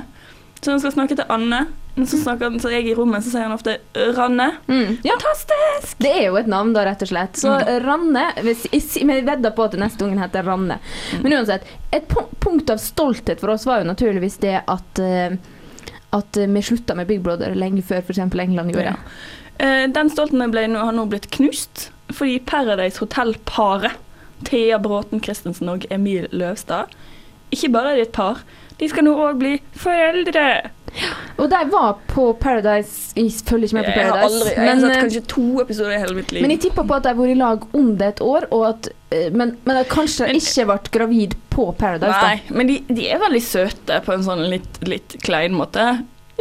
Så 0.61 0.71
han 0.75 0.79
skal 0.83 0.91
snakke 0.93 1.15
til 1.17 1.25
Anne. 1.33 1.63
Så 2.07 2.17
snakker 2.21 2.47
han, 2.47 2.59
så 2.63 2.69
jeg 2.71 2.85
i 2.87 2.93
rommet, 2.95 3.23
så 3.25 3.33
sier 3.33 3.43
han 3.43 3.51
ofte 3.55 3.73
Ranne. 4.15 4.45
Mm. 4.71 4.99
Ja, 5.03 5.17
Fantastisk! 5.19 5.97
det 5.99 6.11
er 6.13 6.27
jo 6.29 6.37
et 6.39 6.47
navn, 6.47 6.71
da, 6.73 6.85
rett 6.87 7.01
og 7.03 7.09
slett. 7.11 7.35
Så 7.41 7.51
Ranne 7.83 8.27
hvis, 8.45 8.63
jeg, 8.71 8.81
si- 8.85 9.03
Men 9.03 9.19
jeg 9.19 9.25
vedder 9.27 9.51
på 9.57 9.65
at 9.65 9.75
neste 9.81 10.05
ungen 10.05 10.21
heter 10.23 10.45
Ranne. 10.47 10.77
Men 11.21 11.35
uansett, 11.35 11.65
et 11.91 12.07
punkt 12.39 12.69
av 12.71 12.79
stolthet 12.79 13.41
for 13.43 13.51
oss 13.57 13.65
var 13.67 13.81
jo 13.83 13.89
naturligvis 13.91 14.37
det 14.45 14.61
at 14.71 15.01
eh, 15.03 15.35
at 16.11 16.35
vi 16.35 16.61
slutta 16.63 16.95
med 16.95 17.07
Big 17.07 17.21
Brother 17.23 17.53
lenge 17.55 17.81
før 17.87 18.01
f.eks. 18.03 18.17
England 18.19 18.71
gjorde. 18.73 18.95
Ja. 18.95 19.65
Eh, 19.65 19.85
Den 19.95 20.09
stoltheten 20.11 20.51
ble 20.51 20.65
har 20.75 20.91
nå 20.95 21.05
blitt 21.11 21.29
knust, 21.31 21.89
fordi 22.11 22.39
Paradise 22.39 22.99
Hotel-paret, 22.99 23.93
Thea 24.47 24.79
Bråten 24.79 25.21
Christensen 25.23 25.69
og 25.71 25.85
Emil 25.91 26.27
Løvstad, 26.35 26.91
ikke 27.51 27.69
bare 27.71 27.93
er 27.93 27.99
de 28.01 28.07
et 28.07 28.11
par, 28.15 28.41
de 28.81 28.89
skal 28.91 29.05
nå 29.07 29.13
òg 29.29 29.37
bli 29.41 29.55
foreldre. 29.77 30.45
Og 31.39 31.45
de 31.47 31.59
var 31.71 31.93
på 32.11 32.23
Paradise 32.35 33.13
Jeg 33.15 33.31
følger 33.47 33.69
ikke 33.69 33.77
med 33.77 33.85
på 33.85 33.91
Jeg 33.95 34.07
har 34.09 34.11
Paradise. 34.11 34.25
aldri, 34.35 34.49
jeg 34.51 34.59
har 34.59 34.65
men, 34.67 34.81
sett 34.83 34.91
eh, 34.97 35.03
kanskje 35.05 35.21
to 35.31 35.43
episoder 35.61 35.93
i 35.95 35.99
hele 36.01 36.15
mitt 36.17 36.33
liv. 36.35 36.41
men 36.43 36.51
jeg 36.51 36.59
tipper 36.65 36.83
på 36.89 36.97
at 36.97 37.05
de 37.05 37.13
har 37.13 37.15
vært 37.21 37.31
i 37.31 37.37
lag 37.39 37.63
under 37.79 38.07
et 38.11 38.19
år, 38.25 38.47
og 38.51 38.65
at, 38.67 38.89
eh, 39.15 39.29
men, 39.31 39.53
men 39.63 39.79
de 39.79 39.85
kanskje 39.87 40.27
Men- 40.27 40.35
ikke 40.41 40.65
ble 40.67 40.77
gravid 40.97 41.37
på 41.49 41.69
Paradise. 41.79 42.11
Nei, 42.25 42.41
men 42.51 42.67
de, 42.67 42.79
de 42.91 43.07
er 43.07 43.19
veldig 43.23 43.41
søte 43.45 44.01
på 44.03 44.13
en 44.17 44.23
sånn 44.27 44.43
litt, 44.51 44.81
litt 44.83 45.15
klein 45.23 45.55
måte. 45.55 45.85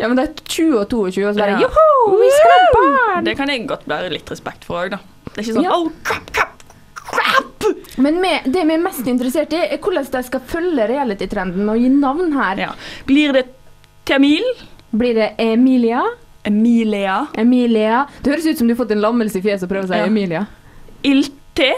Ja, 0.01 0.09
men 0.09 0.17
de 0.19 0.23
er 0.27 0.35
20 0.43 0.81
og 0.81 0.89
22, 0.91 1.29
og 1.29 1.35
så 1.35 1.39
bare 1.45 1.55
Ja. 1.61 1.69
Joho, 1.69 2.19
vi 2.19 2.31
skal 2.35 2.51
ha 2.57 2.75
barn! 2.75 3.25
Det 3.31 3.37
kan 3.39 3.49
jeg 3.55 3.69
godt 3.71 3.87
bære 3.87 4.11
litt 4.11 4.27
respekt 4.35 4.65
for 4.67 4.83
òg, 4.83 4.91
da. 4.91 4.99
Det 5.31 5.39
er 5.39 5.43
ikke 5.47 5.55
sånn 5.61 5.69
Ja. 5.71 5.77
oh, 5.79 5.91
crap, 6.03 6.33
crap, 6.35 6.60
crap! 7.11 7.69
Men 8.01 8.21
med, 8.23 8.47
det 8.51 8.65
vi 8.65 8.75
er 8.75 8.83
mest 8.83 9.07
interessert 9.11 9.53
i, 9.53 9.61
er 9.75 9.79
hvordan 9.83 10.07
de 10.15 10.23
skal 10.27 10.43
følge 10.53 10.87
reality-trenden 10.91 11.69
og 11.69 11.79
gi 11.81 11.91
navn 11.93 12.33
her. 12.39 12.63
Ja. 12.69 12.71
Blir 13.09 13.35
det 13.37 13.45
Tamil? 14.09 14.47
Blir 14.91 15.15
det 15.19 15.29
Emilia? 15.39 16.03
Emilia? 16.49 17.27
Emilia? 17.39 18.07
Det 18.23 18.33
høres 18.33 18.47
ut 18.49 18.59
som 18.59 18.67
du 18.71 18.75
har 18.75 18.81
fått 18.81 18.95
en 18.97 19.05
lammelse 19.05 19.39
i 19.39 19.45
fjeset 19.45 19.67
og 19.69 19.75
prøver 19.75 19.87
å 19.87 19.93
si 19.93 20.01
Ja. 20.01 20.09
Emilia. 20.09 20.47
Ilte? 21.07 21.69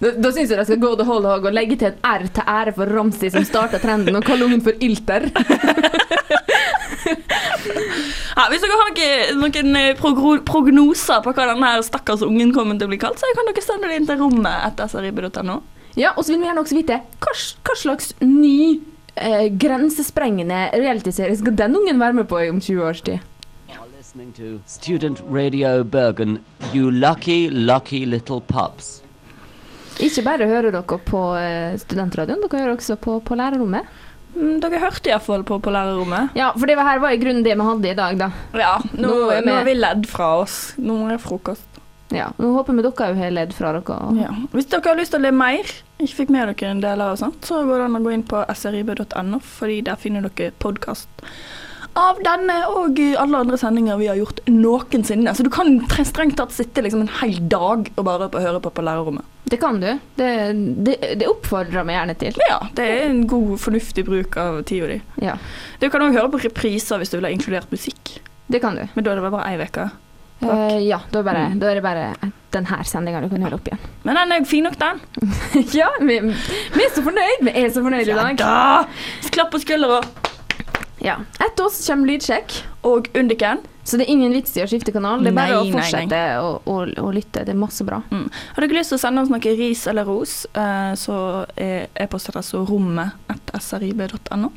Da, 0.00 0.10
da 0.16 0.30
syns 0.32 0.50
jeg 0.52 0.58
de 0.58 0.64
skal 0.68 0.78
gå 0.80 0.90
the 0.96 1.04
whole 1.08 1.28
hog 1.28 1.48
og 1.48 1.54
legge 1.56 1.76
til 1.80 1.90
et 1.90 2.04
R 2.06 2.26
til 2.28 2.46
ære 2.48 2.72
for 2.76 2.92
Ramsi 2.92 3.30
som 3.32 3.44
starta 3.44 3.80
trenden, 3.82 4.16
og 4.16 4.24
kalle 4.24 4.46
ungen 4.46 4.62
for 4.64 4.76
Ilter. 4.84 5.26
Ja, 8.38 8.46
hvis 8.48 8.62
dere 8.62 8.76
har 8.78 8.92
noen, 8.92 9.40
noen 9.42 9.78
eh, 9.80 10.04
prognoser 10.46 11.24
på 11.24 11.32
hva 11.34 11.48
denne 11.50 11.72
stakkars 11.84 12.22
ungen 12.24 12.54
kommer 12.56 12.78
til 12.78 12.88
å 12.88 12.92
bli 12.92 13.00
kalt, 13.02 13.20
så 13.20 13.32
kan 13.36 13.50
dere 13.50 13.64
sende 13.64 13.90
det 13.90 13.98
inn 14.00 14.08
til 14.08 14.20
rommet 14.22 14.68
etter 14.68 14.88
srib.no. 14.90 15.58
Ja, 15.98 16.14
og 16.14 16.22
så 16.24 16.32
vil 16.32 16.44
vi 16.44 16.48
gjerne 16.48 16.62
også 16.62 16.78
vite 16.78 17.00
hva, 17.20 17.34
hva 17.66 17.76
slags 17.76 18.14
ny 18.22 18.78
eh, 19.16 19.50
grensesprengende 19.60 20.68
realityserie 20.76 21.36
skal 21.40 21.58
den 21.58 21.76
ungen 21.82 22.00
være 22.00 22.20
med 22.22 22.30
på 22.30 22.40
om 22.46 22.62
20 22.62 22.86
års 22.86 23.04
tid? 23.10 23.26
Listening 24.10 24.32
to 24.32 24.60
Student 24.66 25.20
Radio 25.30 25.84
Bergen, 25.84 26.40
you 26.72 26.90
lucky, 26.90 27.48
lucky 27.48 28.04
little 28.04 28.40
pups. 28.40 29.04
Ikke 30.02 30.24
bare 30.26 30.48
hører 30.50 30.72
dere 30.74 30.98
på 31.06 31.20
eh, 31.38 31.76
studentradioen, 31.78 32.40
dere 32.42 32.62
hører 32.64 32.74
også 32.74 32.96
på, 32.98 33.20
på 33.22 33.38
lærerrommet. 33.38 33.86
Mm, 34.36 34.60
Dere 34.62 34.78
hørte 34.82 35.10
iallfall 35.10 35.42
på, 35.44 35.58
på 35.62 35.72
lærerrommet. 35.74 36.30
Ja, 36.38 36.52
for 36.56 36.66
det 36.70 36.76
var 36.78 36.84
her 36.90 37.00
var 37.02 37.10
i 37.16 37.18
grunnen 37.20 37.42
det 37.44 37.56
vi 37.58 37.66
hadde 37.66 37.90
i 37.90 37.94
dag, 37.98 38.18
da. 38.20 38.30
Ja, 38.54 38.76
nå, 38.94 39.08
Nå 39.08 39.30
er 39.34 39.42
nå 39.42 39.52
vi- 39.52 39.60
er 39.60 39.64
vi 39.64 39.74
ledd 39.74 40.06
fra 40.08 40.28
oss. 40.40 40.74
Nå 40.78 41.00
er 41.08 41.16
det 41.16 41.20
frokost. 41.24 41.66
Ja, 42.10 42.32
Nå 42.38 42.48
håper 42.56 42.74
vi 42.74 42.82
dere 42.82 43.14
har 43.14 43.30
ledd 43.30 43.52
fra 43.54 43.72
dere. 43.76 43.98
Ja. 44.18 44.30
Hvis 44.52 44.66
dere 44.70 44.82
har 44.88 44.96
lyst 44.98 45.12
til 45.14 45.20
å 45.20 45.22
le 45.28 45.30
mer, 45.32 45.62
ikke 46.00 46.16
fikk 46.24 46.30
med 46.34 46.48
dere 46.56 46.70
en 46.70 46.80
del 46.82 47.00
av 47.00 47.12
og 47.14 47.18
sånt, 47.18 47.40
så 47.46 47.60
går 47.66 47.78
det 47.78 47.84
an 47.86 47.98
å 48.00 48.04
gå 48.06 48.12
inn 48.16 48.24
på 48.26 48.44
srib.no, 48.58 49.38
fordi 49.40 49.82
der 49.86 49.94
finner 49.96 50.22
dere 50.26 50.50
podkast 50.58 51.08
av 51.98 52.18
denne 52.22 52.54
og 52.70 52.98
alle 53.18 53.38
andre 53.42 53.56
sendinger 53.58 53.98
vi 53.98 54.06
har 54.06 54.14
gjort 54.18 54.40
noensinne. 54.46 55.32
Så 55.34 55.42
du 55.42 55.50
kan 55.50 55.80
strengt 56.06 56.36
tatt 56.38 56.52
sitte 56.54 56.82
liksom 56.82 57.00
en 57.02 57.14
hel 57.20 57.38
dag 57.50 57.90
og 57.96 58.04
bare 58.06 58.28
høre 58.30 58.60
på 58.62 58.70
på 58.70 58.82
lærerrommet. 58.86 59.24
Det 59.50 59.58
kan 59.58 59.80
du. 59.82 59.88
Det, 60.14 60.28
det, 60.86 60.96
det 61.18 61.26
oppfordrer 61.26 61.84
vi 61.88 61.94
gjerne 61.96 62.14
til. 62.20 62.36
Ja, 62.48 62.60
det 62.78 62.84
er 62.86 63.00
en 63.08 63.24
god, 63.30 63.56
fornuftig 63.58 64.04
bruk 64.06 64.36
av 64.38 64.60
tida 64.68 64.86
di. 64.92 65.00
Ja, 65.24 65.34
Du 65.82 65.88
kan 65.90 66.04
òg 66.06 66.14
høre 66.14 66.30
på 66.30 66.38
repriser 66.44 67.00
hvis 67.02 67.10
du 67.10 67.18
vil 67.18 67.26
ha 67.26 67.32
inkludert 67.34 67.72
musikk, 67.74 68.20
det 68.50 68.60
kan 68.62 68.78
du. 68.78 68.84
men 68.94 69.04
da 69.06 69.10
er 69.12 69.18
det 69.20 69.30
bare 69.30 69.48
ei 69.50 69.58
uke. 69.66 69.88
Uh, 70.40 70.78
ja, 70.80 71.02
da, 71.12 71.20
er 71.20 71.26
bare, 71.26 71.42
da 71.60 71.68
er 71.68 71.76
det 71.76 71.82
bare 71.84 72.30
denne 72.54 72.78
sendinga 72.88 73.20
du 73.20 73.28
kan 73.28 73.42
høre 73.44 73.58
opp 73.58 73.66
igjen. 73.68 73.82
Men 74.06 74.16
den 74.16 74.32
er 74.38 74.46
fin 74.48 74.64
nok, 74.64 74.78
den. 74.80 75.02
ja, 75.80 75.90
vi, 76.00 76.16
vi 76.22 76.86
er 76.86 76.94
så 76.94 77.04
fornøyd. 77.04 77.42
Vi 77.44 77.52
er 77.60 77.68
så 77.74 77.82
fornøyd 77.84 78.08
i 78.08 78.16
dag. 78.16 78.38
da! 78.40 78.54
Klapp 79.34 79.52
på 79.52 79.60
skuldra. 79.60 80.00
Ja. 81.04 81.18
Etter 81.40 81.66
oss 81.66 81.82
kommer 81.86 82.08
lydsjekk. 82.08 82.56
Og 82.88 83.10
Undiken. 83.16 83.60
Så 83.84 83.96
det 83.96 84.06
er 84.06 84.12
ingen 84.12 84.32
vits 84.34 84.56
i 84.58 84.62
å 84.64 84.68
skifte 84.68 84.92
kanal. 84.94 85.22
Det 85.24 85.32
er 85.32 85.36
bare 85.36 85.54
Nei, 85.54 85.60
å 85.60 85.64
nei, 85.64 85.74
fortsette 85.74 86.22
å, 86.44 86.50
å, 86.68 86.78
å 87.06 87.12
lytte. 87.14 87.44
Det 87.46 87.54
er 87.54 87.60
masse 87.60 87.86
bra. 87.86 88.02
Mm. 88.12 88.26
Har 88.54 88.66
dere 88.66 88.78
lyst 88.78 88.92
til 88.92 89.00
å 89.00 89.02
sende 89.02 89.24
oss 89.24 89.32
noe 89.32 89.54
ris 89.60 89.86
eller 89.90 90.08
ros, 90.08 90.34
eh, 90.52 90.92
så 91.00 91.16
er 91.56 91.88
e-postadressa 91.94 92.60
rommet.srib.no. 92.68 94.52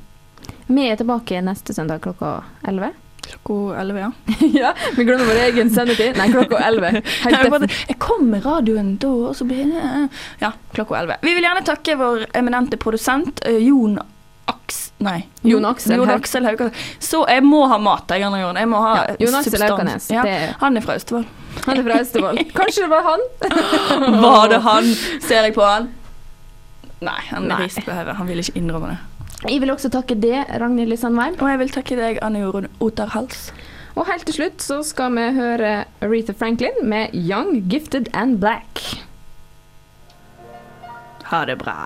Vi 0.67 0.89
er 0.89 0.99
tilbake 0.99 1.41
neste 1.43 1.75
søndag 1.75 2.03
klokka 2.03 2.41
11. 2.67 2.93
Klokka 3.23 3.79
11, 3.81 3.99
ja. 3.99 4.11
ja, 4.61 4.71
vi 4.97 5.05
glemmer 5.07 5.25
vår 5.25 5.41
egen 5.47 5.71
sendetid. 5.71 6.17
Nei, 6.19 6.29
klokka 6.31 6.59
11. 6.59 7.01
Helt 7.23 7.37
Jeg, 7.37 7.51
bare, 7.53 7.69
jeg 7.87 7.99
kom 8.03 8.27
med 8.31 8.45
radioen 8.45 8.95
da, 9.01 9.11
og 9.29 9.37
så 9.39 9.47
blir 9.47 9.71
det 9.71 10.07
Ja, 10.43 10.53
klokka 10.75 10.99
11. 10.99 11.23
Vi 11.23 11.35
vil 11.37 11.47
gjerne 11.47 11.63
takke 11.67 11.95
vår 11.99 12.27
eminente 12.35 12.79
produsent 12.81 13.43
eh, 13.47 13.61
Jon 13.63 13.97
Aks... 14.51 14.91
Nei. 15.03 15.25
Jon 15.47 15.65
Aksel 15.65 15.97
Jon 15.97 16.09
Aksel 16.13 16.45
Haukanes. 16.47 16.73
Så 17.03 17.23
jeg 17.29 17.43
må 17.45 17.63
ha 17.71 17.77
mat, 17.81 18.11
jeg, 18.11 18.23
Anna 18.27 18.39
Jorunn. 18.41 18.59
Jeg 18.61 18.69
må 18.71 18.81
ha 18.83 18.93
Ja, 18.95 19.15
Jon 19.25 19.39
Aksel 19.39 19.57
substans. 19.57 20.09
Ja, 20.13 20.23
han 20.61 20.77
er 20.79 20.85
fra 20.85 20.97
Austevoll. 20.97 21.25
Han 21.65 21.79
er 21.79 21.87
fra 21.87 21.97
Austevoll. 22.01 22.39
Kanskje 22.59 22.85
det 22.85 22.91
var 22.93 23.07
han? 23.07 23.25
Var 24.25 24.53
det 24.53 24.61
han? 24.67 24.93
Ser 25.23 25.49
jeg 25.49 25.55
på 25.57 25.65
han? 25.67 25.89
Nei, 27.03 27.19
han 27.29 27.49
Nei. 27.51 27.63
rister 27.65 27.83
på 27.83 27.95
hodet. 27.95 28.15
Han 28.19 28.29
vil 28.31 28.39
ikke 28.43 28.55
innrømme 28.59 28.93
det. 28.93 28.99
Jeg 29.43 29.59
vil 29.59 29.73
også 29.73 29.89
takke 29.91 30.15
det, 30.15 30.37
Ragnhild 30.61 30.93
Lysandveien. 30.93 31.35
Og 31.41 31.49
jeg 31.51 31.59
vil 31.59 31.73
takke 31.75 31.99
deg, 31.99 32.19
Anne 32.23 32.45
Jorunn 32.45 32.69
Oterhals. 32.83 33.49
Og 33.93 34.07
helt 34.07 34.25
til 34.25 34.37
slutt 34.37 34.63
så 34.63 34.79
skal 34.87 35.11
vi 35.17 35.25
høre 35.35 35.73
Aretha 36.01 36.33
Franklin 36.33 36.79
med 36.81 37.11
'Young, 37.13 37.67
Gifted 37.69 38.07
and 38.13 38.39
Black'. 38.39 39.03
Ha 41.29 41.45
det 41.45 41.57
bra. 41.59 41.85